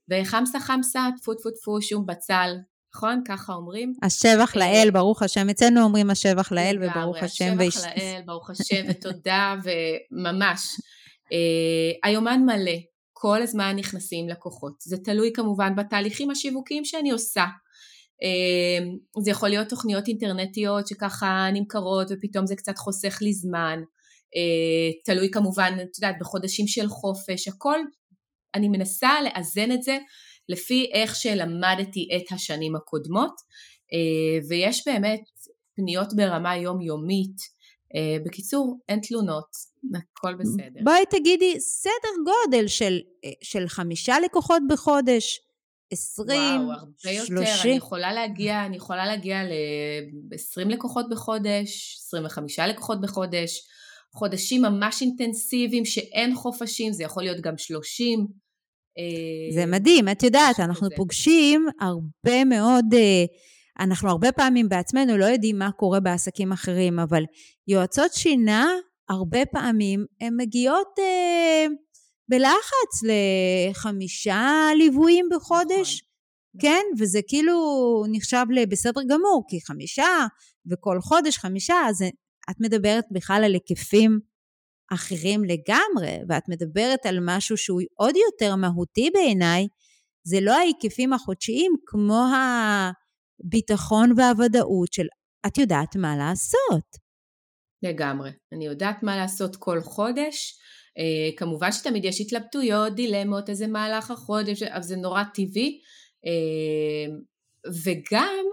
וחמסה 0.09 0.59
חמסה, 0.59 1.07
טפו 1.17 1.33
טפו 1.33 1.51
טפו, 1.51 1.81
שום 1.81 2.05
בצל, 2.05 2.55
נכון? 2.95 3.21
ככה 3.27 3.53
אומרים. 3.53 3.93
השבח 4.01 4.55
לאל, 4.55 4.89
ברוך 4.93 5.23
השם. 5.23 5.49
אצלנו 5.49 5.81
אומרים 5.81 6.09
השבח 6.09 6.51
לאל 6.51 6.77
וברוך 6.81 7.17
השם. 7.23 7.59
השבח 7.59 7.85
לאל, 7.85 8.21
ברוך 8.25 8.49
השם, 8.49 8.85
ותודה, 8.89 9.55
וממש. 9.63 10.67
אה, 11.31 12.09
היומן 12.09 12.41
מלא, 12.45 12.77
כל 13.13 13.41
הזמן 13.41 13.75
נכנסים 13.75 14.29
לקוחות. 14.29 14.73
זה 14.81 14.97
תלוי 14.97 15.31
כמובן 15.33 15.75
בתהליכים 15.75 16.31
השיווקיים 16.31 16.85
שאני 16.85 17.11
עושה. 17.11 17.45
אה, 18.23 18.85
זה 19.23 19.31
יכול 19.31 19.49
להיות 19.49 19.69
תוכניות 19.69 20.07
אינטרנטיות 20.07 20.87
שככה 20.87 21.47
נמכרות 21.53 22.07
ופתאום 22.11 22.45
זה 22.45 22.55
קצת 22.55 22.77
חוסך 22.77 23.17
לי 23.21 23.33
זמן. 23.33 23.79
אה, 24.35 24.91
תלוי 25.05 25.31
כמובן, 25.31 25.73
את 25.81 25.97
יודעת, 25.97 26.15
בחודשים 26.19 26.67
של 26.67 26.87
חופש, 26.87 27.47
הכל, 27.47 27.79
אני 28.55 28.67
מנסה 28.67 29.09
לאזן 29.23 29.71
את 29.71 29.83
זה 29.83 29.97
לפי 30.49 30.89
איך 30.93 31.15
שלמדתי 31.15 32.07
את 32.15 32.31
השנים 32.31 32.75
הקודמות, 32.75 33.33
אה, 33.93 34.47
ויש 34.49 34.87
באמת 34.87 35.21
פניות 35.75 36.13
ברמה 36.15 36.57
יומיומית. 36.57 37.35
אה, 37.95 38.17
בקיצור, 38.25 38.79
אין 38.89 38.99
תלונות, 38.99 39.49
הכל 39.95 40.35
בסדר. 40.35 40.79
בואי 40.83 41.05
תגידי, 41.09 41.59
סדר 41.59 42.13
גודל 42.25 42.67
של, 42.67 42.99
של 43.41 43.67
חמישה 43.67 44.15
לקוחות 44.25 44.61
בחודש, 44.69 45.39
עשרים, 45.93 46.61
וואו, 46.61 46.79
הרבה 46.79 46.91
30. 47.01 47.37
יותר, 47.37 47.51
אני 47.63 47.71
יכולה 47.71 48.13
להגיע, 48.13 48.65
אני 48.65 48.77
יכולה 48.77 49.05
להגיע 49.05 49.43
ל-20 49.43 50.69
לקוחות 50.69 51.09
בחודש, 51.09 51.97
25 52.07 52.59
לקוחות 52.59 53.01
בחודש, 53.01 53.61
חודשים 54.13 54.61
ממש 54.61 55.01
אינטנסיביים 55.01 55.85
שאין 55.85 56.35
חופשים, 56.35 56.93
זה 56.93 57.03
יכול 57.03 57.23
להיות 57.23 57.41
גם 57.41 57.57
30. 57.57 58.27
זה 59.53 59.61
אה, 59.61 59.65
מדהים, 59.65 60.09
את 60.09 60.23
יודעת, 60.23 60.59
אנחנו 60.59 60.87
זה. 60.89 60.95
פוגשים 60.95 61.67
הרבה 61.81 62.45
מאוד, 62.45 62.85
אה, 62.93 63.25
אנחנו 63.79 64.09
הרבה 64.09 64.31
פעמים 64.31 64.69
בעצמנו 64.69 65.17
לא 65.17 65.25
יודעים 65.25 65.59
מה 65.59 65.71
קורה 65.71 65.99
בעסקים 65.99 66.51
אחרים, 66.51 66.99
אבל 66.99 67.23
יועצות 67.67 68.13
שינה, 68.13 68.67
הרבה 69.09 69.45
פעמים 69.45 70.05
הן 70.21 70.33
מגיעות 70.37 70.87
אה, 70.99 71.65
בלחץ 72.33 72.93
לחמישה 73.03 74.69
ליוויים 74.77 75.25
בחודש, 75.31 75.93
נכון. 75.93 76.61
כן? 76.61 76.83
וזה 76.99 77.19
כאילו 77.27 77.55
נחשב 78.11 78.45
לבסדר 78.49 79.01
גמור, 79.09 79.43
כי 79.49 79.59
חמישה, 79.67 80.27
וכל 80.71 81.01
חודש 81.01 81.37
חמישה, 81.37 81.75
אז 81.89 82.01
את 82.49 82.55
מדברת 82.59 83.05
בכלל 83.11 83.43
על 83.45 83.53
היקפים 83.53 84.19
אחרים 84.93 85.43
לגמרי, 85.43 86.17
ואת 86.29 86.49
מדברת 86.49 87.05
על 87.05 87.17
משהו 87.21 87.57
שהוא 87.57 87.81
עוד 87.95 88.15
יותר 88.15 88.55
מהותי 88.55 89.09
בעיניי, 89.13 89.67
זה 90.27 90.37
לא 90.41 90.51
ההיקפים 90.51 91.13
החודשיים 91.13 91.71
כמו 91.85 92.25
הביטחון 93.43 94.13
והוודאות 94.17 94.93
של 94.93 95.05
את 95.47 95.57
יודעת 95.57 95.95
מה 95.95 96.17
לעשות. 96.17 97.02
לגמרי. 97.83 98.29
אני 98.51 98.65
יודעת 98.65 99.03
מה 99.03 99.17
לעשות 99.17 99.55
כל 99.55 99.81
חודש. 99.81 100.59
Uh, 100.99 101.37
כמובן 101.37 101.71
שתמיד 101.71 102.05
יש 102.05 102.21
התלבטויות, 102.21 102.95
דילמות, 102.95 103.49
איזה 103.49 103.67
מהלך 103.67 104.11
החודש, 104.11 104.63
אבל 104.63 104.81
זה 104.81 104.95
נורא 104.95 105.23
טבעי. 105.33 105.79
Uh, 106.25 107.11
וגם, 107.83 108.45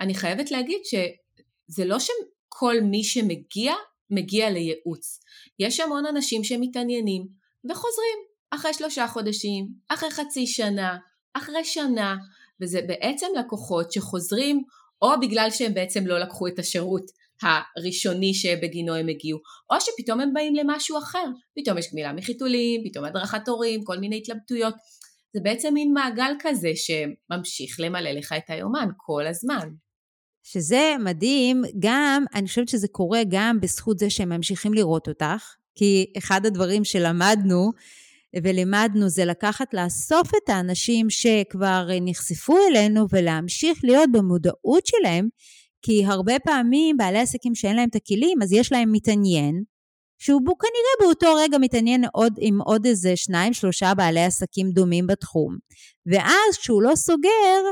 אני 0.00 0.14
חייבת 0.14 0.50
להגיד 0.50 0.80
שזה 0.84 1.84
לא 1.84 1.96
שכל 1.98 2.74
מי 2.82 3.04
שמגיע 3.04 3.74
מגיע 4.10 4.50
לייעוץ. 4.50 5.20
יש 5.58 5.80
המון 5.80 6.06
אנשים 6.06 6.44
שמתעניינים 6.44 7.26
וחוזרים 7.70 8.18
אחרי 8.50 8.74
שלושה 8.74 9.06
חודשים, 9.08 9.68
אחרי 9.88 10.10
חצי 10.10 10.46
שנה, 10.46 10.96
אחרי 11.34 11.64
שנה, 11.64 12.16
וזה 12.60 12.80
בעצם 12.86 13.26
לקוחות 13.38 13.92
שחוזרים 13.92 14.62
או 15.02 15.08
בגלל 15.20 15.48
שהם 15.50 15.74
בעצם 15.74 16.06
לא 16.06 16.18
לקחו 16.18 16.46
את 16.46 16.58
השירות 16.58 17.10
הראשוני 17.42 18.34
שבגינו 18.34 18.94
הם 18.94 19.08
הגיעו, 19.08 19.38
או 19.70 19.76
שפתאום 19.80 20.20
הם 20.20 20.32
באים 20.34 20.54
למשהו 20.54 20.98
אחר, 20.98 21.24
פתאום 21.56 21.78
יש 21.78 21.92
גמילה 21.92 22.12
מחיתולים, 22.12 22.80
פתאום 22.84 23.04
הדרכת 23.04 23.48
הורים, 23.48 23.84
כל 23.84 23.98
מיני 23.98 24.18
התלבטויות. 24.18 24.74
זה 25.34 25.40
בעצם 25.42 25.74
מין 25.74 25.92
מעגל 25.92 26.32
כזה 26.40 26.70
שממשיך 26.74 27.80
למלא 27.80 28.10
לך 28.10 28.34
את 28.38 28.50
היומן 28.50 28.88
כל 28.96 29.26
הזמן. 29.26 29.68
שזה 30.42 30.94
מדהים, 31.04 31.62
גם, 31.78 32.24
אני 32.34 32.48
חושבת 32.48 32.68
שזה 32.68 32.88
קורה 32.88 33.20
גם 33.28 33.60
בזכות 33.60 33.98
זה 33.98 34.10
שהם 34.10 34.28
ממשיכים 34.28 34.74
לראות 34.74 35.08
אותך, 35.08 35.54
כי 35.74 36.12
אחד 36.18 36.46
הדברים 36.46 36.84
שלמדנו 36.84 37.70
ולימדנו 38.42 39.08
זה 39.08 39.24
לקחת, 39.24 39.74
לאסוף 39.74 40.30
את 40.34 40.48
האנשים 40.48 41.10
שכבר 41.10 41.88
נחשפו 42.00 42.56
אלינו 42.70 43.06
ולהמשיך 43.12 43.78
להיות 43.84 44.12
במודעות 44.12 44.86
שלהם, 44.86 45.28
כי 45.88 46.04
הרבה 46.04 46.38
פעמים 46.38 46.96
בעלי 46.96 47.18
עסקים 47.18 47.54
שאין 47.54 47.76
להם 47.76 47.88
את 47.88 47.96
הכלים, 47.96 48.42
אז 48.42 48.52
יש 48.52 48.72
להם 48.72 48.92
מתעניין, 48.92 49.62
שהוא 50.18 50.40
כנראה 50.44 50.94
באותו 51.00 51.34
רגע 51.34 51.58
מתעניין 51.58 52.04
עוד, 52.12 52.32
עם 52.38 52.60
עוד 52.60 52.86
איזה 52.86 53.16
שניים, 53.16 53.52
שלושה 53.52 53.94
בעלי 53.94 54.24
עסקים 54.24 54.70
דומים 54.70 55.06
בתחום. 55.06 55.56
ואז 56.12 56.58
כשהוא 56.60 56.82
לא 56.82 56.94
סוגר, 56.96 57.62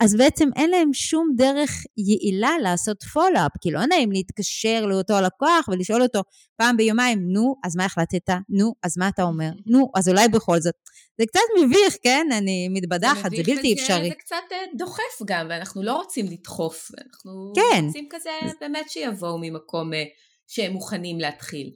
אז 0.00 0.16
בעצם 0.16 0.48
אין 0.56 0.70
להם 0.70 0.92
שום 0.92 1.28
דרך 1.36 1.70
יעילה 1.96 2.50
לעשות 2.62 3.02
follow-up, 3.02 3.52
כי 3.60 3.70
לא 3.70 3.86
נעים 3.86 4.12
להתקשר 4.12 4.86
לאותו 4.86 5.14
לקוח 5.20 5.68
ולשאול 5.68 6.02
אותו 6.02 6.20
פעם 6.56 6.76
ביומיים, 6.76 7.18
נו, 7.32 7.54
אז 7.64 7.76
מה 7.76 7.84
החלטת? 7.84 8.30
נו, 8.48 8.74
אז 8.82 8.98
מה 8.98 9.08
אתה 9.08 9.22
אומר? 9.22 9.50
נו, 9.72 9.90
אז 9.94 10.08
אולי 10.08 10.28
בכל 10.28 10.60
זאת. 10.60 10.74
זה 11.18 11.26
קצת 11.26 11.40
מביך, 11.64 11.96
כן? 12.02 12.26
אני 12.32 12.68
מתבדחת, 12.68 13.30
זה, 13.30 13.36
זה 13.36 13.42
בלתי 13.42 13.72
וזה, 13.72 13.82
אפשרי. 13.82 14.08
זה 14.08 14.14
קצת 14.14 14.36
אה, 14.52 14.58
דוחף 14.78 15.22
גם, 15.26 15.46
ואנחנו 15.50 15.82
לא 15.82 15.96
רוצים 15.96 16.26
לדחוף, 16.26 16.90
אנחנו 16.98 17.52
כן. 17.54 17.84
רוצים 17.86 18.06
כזה 18.10 18.30
באמת 18.60 18.90
שיבואו 18.90 19.38
ממקום 19.38 19.94
אה, 19.94 20.04
שהם 20.46 20.72
מוכנים 20.72 21.20
להתחיל. 21.20 21.70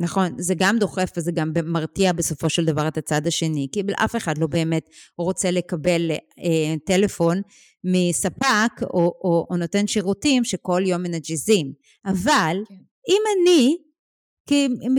נכון, 0.00 0.32
זה 0.38 0.54
גם 0.56 0.78
דוחף 0.78 1.10
וזה 1.16 1.32
גם 1.32 1.52
מרתיע 1.64 2.12
בסופו 2.12 2.50
של 2.50 2.64
דבר 2.64 2.88
את 2.88 2.98
הצד 2.98 3.26
השני, 3.26 3.66
כי 3.72 3.82
אף 3.96 4.16
אחד 4.16 4.38
לא 4.38 4.46
באמת 4.46 4.88
רוצה 5.18 5.50
לקבל 5.50 6.10
אה, 6.10 6.74
טלפון 6.86 7.40
מספק 7.84 8.82
או, 8.82 9.00
או, 9.00 9.46
או 9.50 9.56
נותן 9.56 9.86
שירותים 9.86 10.44
שכל 10.44 10.82
יום 10.86 11.02
מנג'זים. 11.02 11.72
אבל 12.06 12.56
כן. 12.68 12.74
אם 13.08 13.22
אני, 13.36 13.76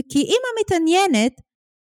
כאימא 0.08 0.48
מתעניינת, 0.60 1.32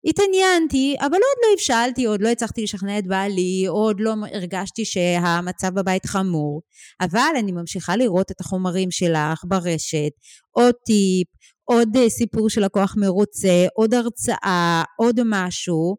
התעניינתי, 0.06 0.96
אבל 1.00 1.06
עוד 1.12 1.38
לא 1.42 1.52
הבשלתי, 1.52 2.04
עוד 2.04 2.22
לא 2.22 2.28
הצלחתי 2.28 2.62
לשכנע 2.62 2.98
את 2.98 3.06
בעלי, 3.06 3.66
עוד 3.68 4.00
לא 4.00 4.14
הרגשתי 4.32 4.84
שהמצב 4.84 5.68
בבית 5.74 6.06
חמור, 6.06 6.62
אבל 7.00 7.32
אני 7.38 7.52
ממשיכה 7.52 7.96
לראות 7.96 8.30
את 8.30 8.40
החומרים 8.40 8.90
שלך 8.90 9.44
ברשת, 9.44 10.12
עוד 10.50 10.74
טיפ, 10.86 11.26
עוד 11.68 11.96
אה, 11.96 12.10
סיפור 12.10 12.50
של 12.50 12.64
לקוח 12.64 12.94
מרוצה, 12.98 13.66
עוד 13.74 13.94
הרצאה, 13.94 14.82
עוד 14.98 15.20
משהו, 15.24 15.96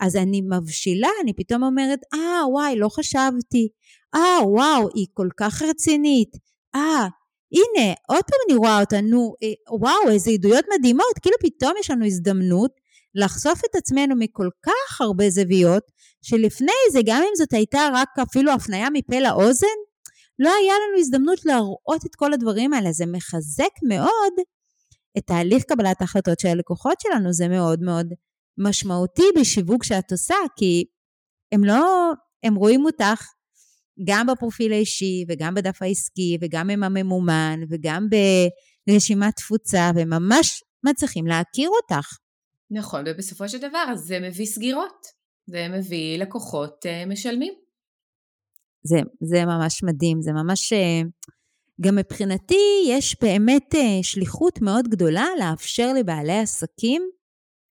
אז 0.00 0.16
אני 0.16 0.40
מבשילה, 0.40 1.08
אני 1.22 1.32
פתאום 1.32 1.62
אומרת, 1.62 1.98
אה, 2.14 2.48
וואי, 2.48 2.76
לא 2.76 2.88
חשבתי. 2.88 3.68
אה, 4.14 4.48
וואו, 4.48 4.88
היא 4.94 5.06
כל 5.14 5.28
כך 5.36 5.62
רצינית. 5.62 6.30
אה, 6.74 7.06
הנה, 7.52 7.94
עוד 8.08 8.22
פעם 8.22 8.38
אני 8.48 8.56
רואה 8.58 8.80
אותה, 8.80 9.00
נו, 9.00 9.34
אה, 9.42 9.76
וואו, 9.80 10.10
איזה 10.10 10.30
עדויות 10.30 10.64
מדהימות. 10.78 11.18
כאילו 11.22 11.36
פתאום 11.40 11.72
יש 11.80 11.90
לנו 11.90 12.06
הזדמנות 12.06 12.70
לחשוף 13.14 13.60
את 13.70 13.74
עצמנו 13.74 14.14
מכל 14.18 14.48
כך 14.66 15.00
הרבה 15.00 15.30
זוויות, 15.30 15.82
שלפני 16.22 16.72
זה, 16.92 17.00
גם 17.06 17.22
אם 17.22 17.34
זאת 17.36 17.52
הייתה 17.52 17.88
רק 17.92 18.08
אפילו 18.22 18.52
הפניה 18.52 18.88
מפה 18.92 19.18
לאוזן, 19.18 19.78
לא 20.38 20.50
היה 20.62 20.74
לנו 20.74 21.00
הזדמנות 21.00 21.44
להראות 21.44 22.06
את 22.06 22.14
כל 22.16 22.32
הדברים 22.32 22.72
האלה. 22.72 22.92
זה 22.92 23.04
מחזק 23.06 23.74
מאוד 23.88 24.32
את 25.18 25.26
תהליך 25.26 25.64
קבלת 25.64 26.00
ההחלטות 26.00 26.40
של 26.40 26.48
הלקוחות 26.48 27.00
שלנו, 27.00 27.32
זה 27.32 27.48
מאוד 27.48 27.80
מאוד 27.82 28.06
משמעותי 28.58 29.22
בשיווק 29.40 29.84
שאת 29.84 30.12
עושה, 30.12 30.34
כי 30.58 30.84
הם 31.52 31.64
לא, 31.64 32.12
הם 32.42 32.54
רואים 32.54 32.84
אותך 32.84 33.26
גם 34.06 34.26
בפרופיל 34.26 34.72
האישי 34.72 35.24
וגם 35.28 35.54
בדף 35.54 35.82
העסקי 35.82 36.38
וגם 36.40 36.70
עם 36.70 36.82
הממומן 36.82 37.60
וגם 37.70 38.06
רשימת 38.90 39.36
תפוצה 39.36 39.90
וממש 39.96 40.62
מצליחים 40.84 41.26
להכיר 41.26 41.68
אותך. 41.68 42.06
נכון, 42.70 43.04
ובסופו 43.06 43.48
של 43.48 43.58
דבר 43.58 43.94
זה 43.96 44.20
מביא 44.20 44.46
סגירות, 44.46 45.06
זה 45.46 45.66
מביא 45.68 46.18
לקוחות 46.18 46.86
uh, 46.86 47.08
משלמים. 47.08 47.54
זה, 48.82 48.96
זה 49.20 49.44
ממש 49.44 49.82
מדהים, 49.82 50.22
זה 50.22 50.32
ממש... 50.32 50.72
גם 51.82 51.96
מבחינתי 51.96 52.84
יש 52.88 53.16
באמת 53.22 53.74
uh, 53.74 53.78
שליחות 54.02 54.62
מאוד 54.62 54.88
גדולה 54.88 55.26
לאפשר 55.38 55.92
לבעלי 55.92 56.38
עסקים 56.38 57.10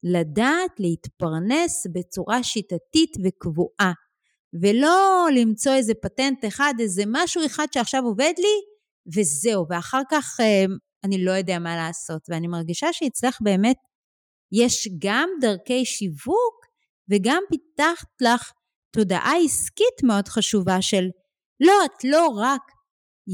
לדעת 0.04 0.72
להתפרנס 0.80 1.88
בצורה 1.94 2.44
שיטתית 2.44 3.12
וקבועה, 3.24 3.92
ולא 4.62 5.28
למצוא 5.36 5.74
איזה 5.74 5.94
פטנט 6.02 6.46
אחד, 6.46 6.74
איזה 6.80 7.04
משהו 7.08 7.46
אחד 7.46 7.66
שעכשיו 7.74 8.04
עובד 8.04 8.34
לי, 8.38 8.56
וזהו, 9.16 9.66
ואחר 9.70 10.02
כך 10.12 10.40
uh, 10.40 10.72
אני 11.04 11.26
לא 11.26 11.32
יודע 11.32 11.60
מה 11.60 11.76
לעשות. 11.76 12.22
ואני 12.30 12.48
מרגישה 12.48 12.88
שאצלך 12.94 13.38
באמת 13.42 13.78
יש 14.52 14.88
גם 15.00 15.30
דרכי 15.42 15.86
שיווק 15.86 16.66
וגם 17.10 17.44
פיתחת 17.50 18.22
לך 18.22 18.52
תודעה 18.92 19.34
עסקית 19.46 20.04
מאוד 20.04 20.28
חשובה 20.28 20.82
של 20.82 21.04
לא, 21.60 21.74
את 21.86 22.04
לא 22.04 22.28
רק 22.28 22.62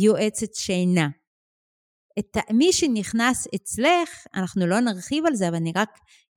יועצת 0.04 0.54
שינה. 0.54 1.08
את 2.20 2.38
מי 2.54 2.74
שנכנס 2.74 3.48
אצלך, 3.56 4.28
אנחנו 4.36 4.68
לא 4.68 4.80
נרחיב 4.80 5.26
על 5.26 5.36
זה, 5.36 5.48
אבל 5.48 5.56
אני 5.56 5.72
רק 5.76 5.90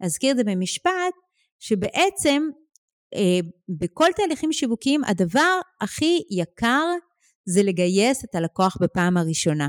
אזכיר 0.03 0.31
את 0.31 0.37
זה 0.37 0.45
במשפט, 0.45 1.15
שבעצם 1.59 2.43
אה, 3.15 3.41
בכל 3.81 4.09
תהליכים 4.17 4.53
שיווקיים 4.53 5.05
הדבר 5.05 5.61
הכי 5.81 6.23
יקר 6.31 6.85
זה 7.49 7.63
לגייס 7.63 8.25
את 8.25 8.35
הלקוח 8.35 8.77
בפעם 8.81 9.17
הראשונה. 9.17 9.69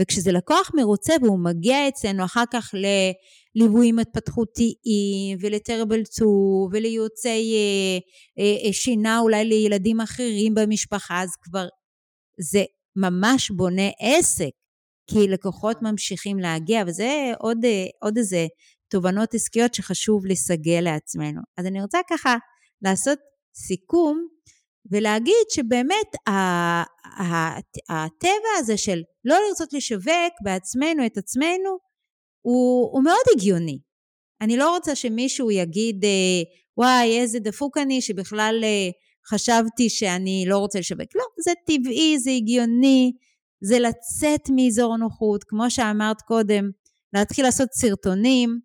וכשזה 0.00 0.32
לקוח 0.32 0.70
מרוצה 0.74 1.12
והוא 1.22 1.38
מגיע 1.38 1.88
אצלנו 1.88 2.24
אחר 2.24 2.44
כך 2.52 2.74
לליוויים 2.74 3.98
התפתחותיים 3.98 5.38
ולטרבל 5.40 6.04
2 6.04 6.28
ולייעוצי 6.72 7.28
אה, 7.28 7.98
אה, 8.38 8.66
אה, 8.66 8.72
שינה 8.72 9.18
אולי 9.18 9.44
לילדים 9.44 10.00
אחרים 10.00 10.54
במשפחה, 10.54 11.22
אז 11.22 11.28
כבר 11.42 11.66
זה 12.40 12.64
ממש 13.00 13.50
בונה 13.50 13.90
עסק, 14.00 14.50
כי 15.10 15.28
לקוחות 15.28 15.76
ממשיכים 15.82 16.38
להגיע, 16.38 16.82
וזה 16.86 17.32
עוד, 17.38 17.58
עוד 18.02 18.18
איזה 18.18 18.46
תובנות 18.90 19.34
עסקיות 19.34 19.74
שחשוב 19.74 20.26
לסגל 20.26 20.80
לעצמנו. 20.80 21.40
אז 21.58 21.66
אני 21.66 21.82
רוצה 21.82 21.98
ככה 22.10 22.36
לעשות 22.82 23.18
סיכום 23.54 24.28
ולהגיד 24.90 25.46
שבאמת 25.50 26.10
הטבע 27.88 28.50
הזה 28.58 28.76
של 28.76 29.02
לא 29.24 29.36
לרצות 29.48 29.72
לשווק 29.72 30.32
בעצמנו 30.44 31.06
את 31.06 31.16
עצמנו, 31.18 31.78
הוא, 32.40 32.90
הוא 32.92 33.04
מאוד 33.04 33.24
הגיוני. 33.36 33.78
אני 34.40 34.56
לא 34.56 34.70
רוצה 34.76 34.94
שמישהו 34.94 35.50
יגיד, 35.50 36.04
אה, 36.04 36.42
וואי, 36.76 37.20
איזה 37.20 37.38
דפוק 37.40 37.78
אני, 37.78 38.02
שבכלל 38.02 38.60
אה, 38.64 38.90
חשבתי 39.30 39.90
שאני 39.90 40.44
לא 40.48 40.58
רוצה 40.58 40.78
לשווק. 40.78 41.14
לא, 41.14 41.24
זה 41.44 41.52
טבעי, 41.66 42.18
זה 42.18 42.30
הגיוני, 42.30 43.12
זה 43.60 43.78
לצאת 43.78 44.48
מאזור 44.56 44.96
נוחות, 44.96 45.44
כמו 45.44 45.70
שאמרת 45.70 46.22
קודם, 46.22 46.70
להתחיל 47.12 47.44
לעשות 47.44 47.68
סרטונים. 47.72 48.60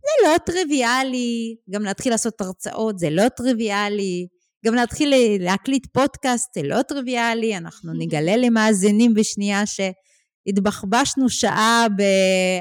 זה 0.00 0.28
לא 0.28 0.38
טריוויאלי, 0.38 1.56
גם 1.70 1.82
להתחיל 1.82 2.12
לעשות 2.12 2.40
הרצאות 2.40 2.98
זה 2.98 3.10
לא 3.10 3.28
טריוויאלי, 3.28 4.26
גם 4.66 4.74
להתחיל 4.74 5.14
להקליט 5.40 5.86
פודקאסט 5.92 6.54
זה 6.54 6.62
לא 6.62 6.82
טריוויאלי, 6.82 7.56
אנחנו 7.56 7.92
נגלה 8.00 8.36
למאזינים 8.36 9.14
בשנייה 9.14 9.62
שהתבחבשנו 9.66 11.28
שעה, 11.28 11.86
ב... 11.98 12.02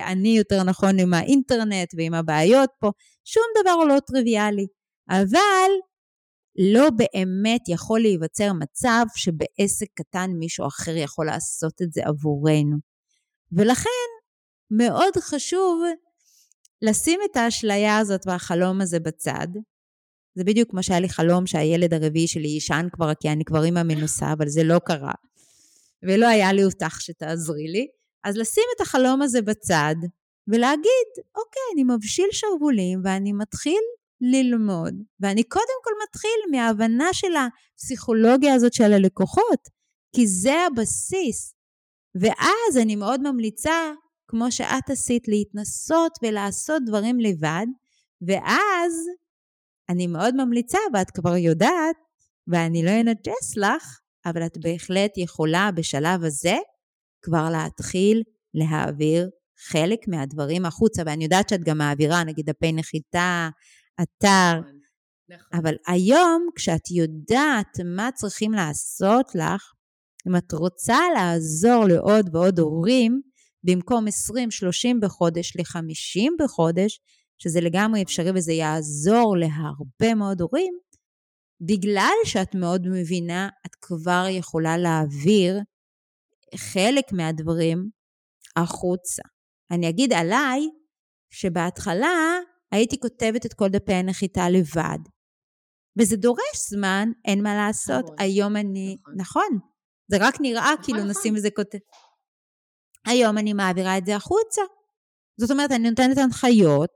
אני 0.06 0.38
יותר 0.38 0.64
נכון 0.64 1.00
עם 1.00 1.14
האינטרנט 1.14 1.94
ועם 1.98 2.14
הבעיות 2.14 2.70
פה, 2.80 2.92
שום 3.26 3.44
דבר 3.62 3.76
לא 3.76 4.00
טריוויאלי. 4.00 4.68
אבל 5.10 5.72
לא 6.74 6.90
באמת 6.90 7.70
יכול 7.70 8.00
להיווצר 8.00 8.54
מצב 8.54 9.06
שבעסק 9.16 9.88
קטן 9.94 10.32
מישהו 10.40 10.68
אחר 10.68 10.96
יכול 10.96 11.26
לעשות 11.26 11.82
את 11.82 11.94
זה 11.94 12.02
עבורנו. 12.06 12.78
ולכן 13.52 13.90
מאוד 14.72 15.14
חשוב 15.20 15.82
לשים 16.82 17.20
את 17.32 17.36
האשליה 17.36 17.98
הזאת 17.98 18.22
והחלום 18.28 18.82
הזה 18.82 19.00
בצד, 19.00 19.48
זה 20.36 20.44
בדיוק 20.44 20.72
כמו 20.72 20.84
שהיה 20.84 21.00
לי 21.00 21.10
חלום 21.10 21.48
שהילד 21.48 21.94
הרביעי 21.94 22.28
שלי 22.28 22.48
יישן 22.48 22.88
כבר, 22.92 23.14
כי 23.20 23.30
אני 23.30 23.46
כבר 23.46 23.64
אימא 23.64 23.84
מנוסה, 23.84 24.34
אבל 24.34 24.48
זה 24.48 24.64
לא 24.64 24.80
קרה. 24.80 25.14
ולא 26.04 26.28
היה 26.28 26.54
לי 26.54 26.64
אותך 26.64 27.02
שתעזרי 27.02 27.68
לי. 27.68 27.88
אז 28.24 28.38
לשים 28.38 28.64
את 28.76 28.82
החלום 28.82 29.22
הזה 29.22 29.42
בצד, 29.42 29.96
ולהגיד, 30.48 31.10
אוקיי, 31.36 31.62
אני 31.74 31.84
מבשיל 31.84 32.28
שרוולים 32.32 33.02
ואני 33.04 33.34
מתחיל 33.34 33.82
ללמוד. 34.22 34.94
ואני 35.20 35.44
קודם 35.44 35.80
כל 35.84 35.92
מתחיל 36.04 36.40
מההבנה 36.52 37.10
של 37.14 37.34
הפסיכולוגיה 37.36 38.54
הזאת 38.54 38.74
של 38.74 38.94
הלקוחות, 38.94 39.70
כי 40.16 40.28
זה 40.28 40.54
הבסיס. 40.68 41.56
ואז 42.22 42.78
אני 42.82 42.96
מאוד 42.96 43.22
ממליצה, 43.22 43.92
כמו 44.28 44.52
שאת 44.52 44.90
עשית, 44.90 45.28
להתנסות 45.28 46.12
ולעשות 46.24 46.82
דברים 46.86 47.20
לבד, 47.20 47.66
ואז 48.28 48.94
אני 49.90 50.08
מאוד 50.08 50.36
ממליצה, 50.36 50.78
ואת 50.94 51.12
כבר 51.12 51.36
יודעת, 51.36 51.96
ואני 52.48 52.86
לא 52.86 52.92
אנג'ס 52.92 53.58
לך, 53.58 54.00
אבל 54.26 54.46
את 54.46 54.58
בהחלט 54.58 55.18
יכולה 55.18 55.70
בשלב 55.76 56.24
הזה 56.24 56.56
כבר 57.22 57.50
להתחיל 57.50 58.24
להעביר 58.54 59.30
חלק 59.58 60.00
מהדברים 60.08 60.66
החוצה, 60.66 61.04
ואני 61.06 61.24
יודעת 61.24 61.50
שאת 61.50 61.64
גם 61.64 61.78
מעבירה, 61.78 62.24
נגיד 62.24 62.46
דפי 62.46 62.72
נחיתה, 62.72 63.50
אתר, 64.02 64.60
נכון, 64.60 64.80
נכון. 65.30 65.60
אבל 65.60 65.76
היום 65.88 66.50
כשאת 66.56 66.92
יודעת 66.92 67.80
מה 67.96 68.10
צריכים 68.12 68.52
לעשות 68.52 69.36
לך, 69.36 69.74
אם 70.28 70.36
את 70.36 70.52
רוצה 70.54 71.00
לעזור 71.16 71.86
לעוד 71.86 72.36
ועוד 72.36 72.60
הורים, 72.60 73.22
במקום 73.64 74.06
20-30 74.08 74.10
בחודש 75.02 75.58
ל-50 75.58 76.44
בחודש, 76.44 77.00
שזה 77.38 77.62
לגמרי 77.62 78.04
אפשרי 78.04 78.32
וזה 78.36 78.54
יעזור 78.54 79.38
להרבה 79.38 80.16
מאוד 80.16 80.42
הורים, 80.42 80.74
בגלל 81.62 82.16
שאת 82.26 82.56
מאוד 82.56 82.88
מבינה, 82.88 83.50
את 83.66 83.76
כבר 83.82 84.26
יכולה 84.30 84.78
להעביר 84.78 85.60
חלק 86.56 87.12
מהדברים 87.12 87.90
החוצה. 88.56 89.24
אני 89.72 89.90
אגיד 89.90 90.14
עליי, 90.14 90.70
שבהתחלה 91.30 92.38
הייתי 92.76 93.00
כותבת 93.00 93.46
את 93.46 93.54
כל 93.54 93.70
דפי 93.70 93.94
הנחיתה 93.94 94.50
לבד. 94.50 95.00
וזה 96.00 96.18
דורש 96.18 96.70
זמן, 96.70 97.10
אין 97.26 97.44
מה 97.44 97.56
לעשות. 97.56 98.04
נכון. 98.04 98.16
היום 98.20 98.56
אני... 98.56 98.98
נכון. 99.16 99.44
נכון. 99.52 99.76
זה 100.08 100.18
רק 100.20 100.36
נראה 100.42 100.74
נכון, 100.74 100.84
כאילו 100.84 101.00
נכון. 101.00 101.10
נשים 101.10 101.36
איזה 101.36 101.50
כותב. 101.56 101.78
היום 103.06 103.38
אני 103.38 103.54
מעבירה 103.54 103.98
את 103.98 104.06
זה 104.06 104.16
החוצה. 104.16 104.62
זאת 105.38 105.52
אומרת, 105.52 105.72
אני 105.72 105.90
נותנת 105.90 106.18
הנחיות, 106.18 106.90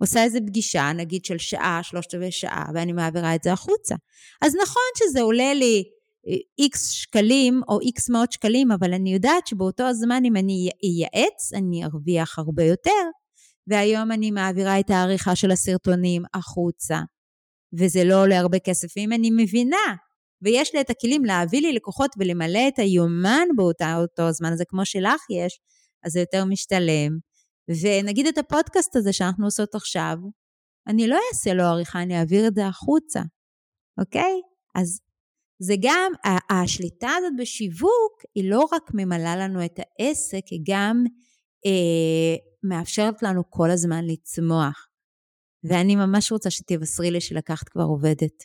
עושה 0.00 0.24
איזה 0.24 0.38
פגישה, 0.46 0.92
נגיד 0.92 1.24
של 1.24 1.38
שעה, 1.38 1.80
שלושת 1.82 2.14
רבעי 2.14 2.32
שעה, 2.32 2.64
ואני 2.74 2.92
מעבירה 2.92 3.34
את 3.34 3.42
זה 3.42 3.52
החוצה. 3.52 3.94
אז 4.42 4.54
נכון 4.54 4.90
שזה 4.98 5.20
עולה 5.20 5.54
לי 5.54 5.84
איקס 6.58 6.88
אה, 6.88 6.92
שקלים 6.92 7.60
או 7.68 7.80
איקס 7.80 8.10
מאות 8.10 8.32
שקלים, 8.32 8.72
אבל 8.72 8.94
אני 8.94 9.12
יודעת 9.12 9.46
שבאותו 9.46 9.84
הזמן 9.84 10.22
אם 10.24 10.36
אני 10.36 10.68
אייעץ, 10.82 11.52
אני 11.54 11.84
ארוויח 11.84 12.38
הרבה 12.38 12.64
יותר. 12.64 12.90
והיום 13.66 14.12
אני 14.12 14.30
מעבירה 14.30 14.80
את 14.80 14.90
העריכה 14.90 15.36
של 15.36 15.50
הסרטונים 15.50 16.22
החוצה, 16.34 17.00
וזה 17.78 18.04
לא 18.04 18.22
עולה 18.22 18.38
הרבה 18.38 18.58
כסף. 18.58 18.88
ואם 18.96 19.12
אני 19.12 19.30
מבינה, 19.30 19.86
ויש 20.42 20.74
לי 20.74 20.80
את 20.80 20.90
הכלים 20.90 21.24
להביא 21.24 21.60
לי 21.60 21.72
לקוחות 21.72 22.10
ולמלא 22.18 22.68
את 22.68 22.78
היומן 22.78 23.48
באותו 23.56 24.32
זמן 24.32 24.52
הזה, 24.52 24.64
כמו 24.68 24.84
שלך 24.84 25.20
יש, 25.30 25.60
אז 26.04 26.12
זה 26.12 26.20
יותר 26.20 26.44
משתלם. 26.44 27.18
ונגיד 27.82 28.26
את 28.26 28.38
הפודקאסט 28.38 28.96
הזה 28.96 29.12
שאנחנו 29.12 29.44
עושות 29.44 29.74
עכשיו, 29.74 30.16
אני 30.88 31.06
לא 31.08 31.18
אעשה 31.32 31.54
לו 31.54 31.62
עריכה, 31.62 32.02
אני 32.02 32.18
אעביר 32.18 32.46
את 32.46 32.54
זה 32.54 32.66
החוצה, 32.66 33.20
אוקיי? 34.00 34.40
אז 34.74 35.00
זה 35.62 35.74
גם, 35.82 36.12
השליטה 36.50 37.10
הזאת 37.18 37.32
בשיווק 37.38 38.22
היא 38.34 38.50
לא 38.50 38.60
רק 38.72 38.90
ממלאה 38.94 39.36
לנו 39.36 39.64
את 39.64 39.78
העסק, 39.78 40.46
היא 40.50 40.60
גם 40.66 41.04
מאפשרת 42.62 43.22
לנו 43.22 43.50
כל 43.50 43.70
הזמן 43.70 44.04
לצמוח. 44.04 44.88
ואני 45.64 45.96
ממש 45.96 46.32
רוצה 46.32 46.50
שתבשרי 46.50 47.10
לי 47.10 47.20
שלקחת 47.20 47.68
כבר 47.68 47.82
עובדת. 47.82 48.44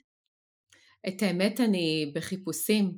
את 1.07 1.21
האמת, 1.21 1.59
אני 1.59 2.11
בחיפושים. 2.15 2.97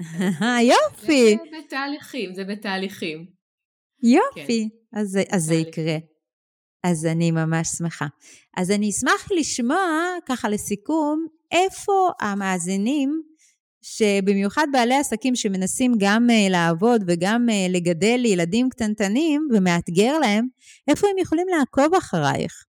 יופי. 0.72 1.36
זה 1.36 1.58
בתהליכים, 1.58 2.34
זה 2.34 2.44
בתהליכים. 2.44 3.26
יופי. 4.02 4.68
כן. 4.70 4.98
אז, 5.00 5.18
אז 5.30 5.42
זה 5.42 5.54
יקרה. 5.54 5.96
אז 6.84 7.06
אני 7.06 7.30
ממש 7.30 7.68
שמחה. 7.68 8.06
אז 8.56 8.70
אני 8.70 8.90
אשמח 8.90 9.28
לשמוע, 9.38 10.16
ככה 10.26 10.48
לסיכום, 10.48 11.26
איפה 11.52 12.10
המאזינים 12.20 13.22
שבמיוחד 13.82 14.66
בעלי 14.72 14.94
עסקים 14.94 15.34
שמנסים 15.36 15.92
גם 15.98 16.26
uh, 16.30 16.50
לעבוד 16.50 17.04
וגם 17.06 17.46
uh, 17.48 17.72
לגדל 17.72 18.24
ילדים 18.24 18.68
קטנטנים 18.68 19.48
ומאתגר 19.52 20.18
להם, 20.18 20.46
איפה 20.88 21.06
הם 21.08 21.18
יכולים 21.18 21.46
לעקוב 21.48 21.94
אחרייך? 21.94 22.64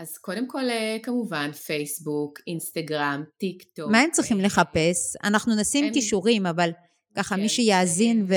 אז 0.00 0.18
קודם 0.18 0.48
כל, 0.48 0.70
אה, 0.70 0.96
כמובן, 1.02 1.52
פייסבוק, 1.52 2.38
אינסטגרם, 2.46 3.24
טיק 3.38 3.62
טוק. 3.62 3.90
מה 3.90 4.00
הם 4.00 4.10
צריכים 4.10 4.40
לחפש? 4.40 5.16
אנחנו 5.24 5.54
נשים 5.60 5.84
הם... 5.84 5.92
כישורים, 5.92 6.46
אבל 6.46 6.70
ככה 7.16 7.34
כן, 7.34 7.40
מי 7.42 7.48
שיאזין 7.48 8.24
ו... 8.28 8.34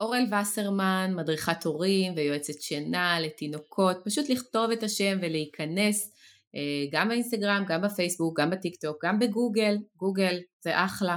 אורל 0.00 0.24
וסרמן, 0.42 1.12
מדריכת 1.16 1.64
הורים 1.64 2.12
ויועצת 2.16 2.60
שינה 2.60 3.20
לתינוקות, 3.20 3.96
פשוט 4.04 4.28
לכתוב 4.28 4.70
את 4.70 4.82
השם 4.82 5.18
ולהיכנס 5.22 6.10
אה, 6.10 6.15
גם 6.92 7.08
באינסטגרם, 7.08 7.64
גם 7.68 7.82
בפייסבוק, 7.82 8.40
גם 8.40 8.50
בטיק 8.50 8.76
טוק, 8.76 9.04
גם 9.04 9.18
בגוגל, 9.18 9.76
גוגל 9.96 10.38
זה 10.60 10.84
אחלה, 10.84 11.16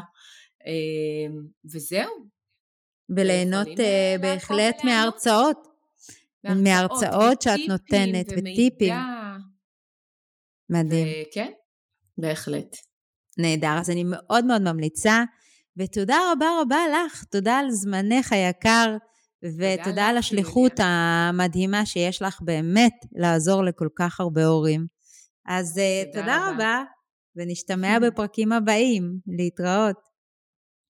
אה, 0.67 1.35
וזהו. 1.73 2.11
וליהנות 3.17 3.79
אה, 3.79 4.15
בהחלט 4.21 4.83
מההרצאות, 4.83 5.67
מההרצאות 6.43 7.41
שאת 7.41 7.59
נותנת 7.67 8.25
וטיפים. 8.37 8.93
מדהים. 10.69 11.07
כן, 11.33 11.51
בהחלט. 12.17 12.75
נהדר, 13.37 13.77
אז 13.79 13.89
אני 13.89 14.03
מאוד 14.03 14.45
מאוד 14.45 14.61
ממליצה, 14.61 15.23
ותודה 15.77 16.17
רבה 16.31 16.47
רבה 16.61 16.79
לך, 16.87 17.23
תודה 17.23 17.57
על 17.57 17.71
זמנך 17.71 18.33
היקר, 18.33 18.97
ותודה 19.43 20.07
על 20.07 20.17
השליחות 20.17 20.71
המדהימה 20.77 21.85
שיש 21.85 22.21
לך 22.21 22.41
באמת 22.41 22.93
לעזור 23.11 23.63
לכל 23.63 23.87
כך 23.95 24.19
הרבה 24.19 24.45
הורים. 24.45 24.98
אז 25.49 25.79
תודה, 26.13 26.21
תודה 26.21 26.51
רבה, 26.51 26.83
ונשתמע 27.35 27.97
בפרקים 28.03 28.51
הבאים. 28.51 29.19
להתראות. 29.27 30.08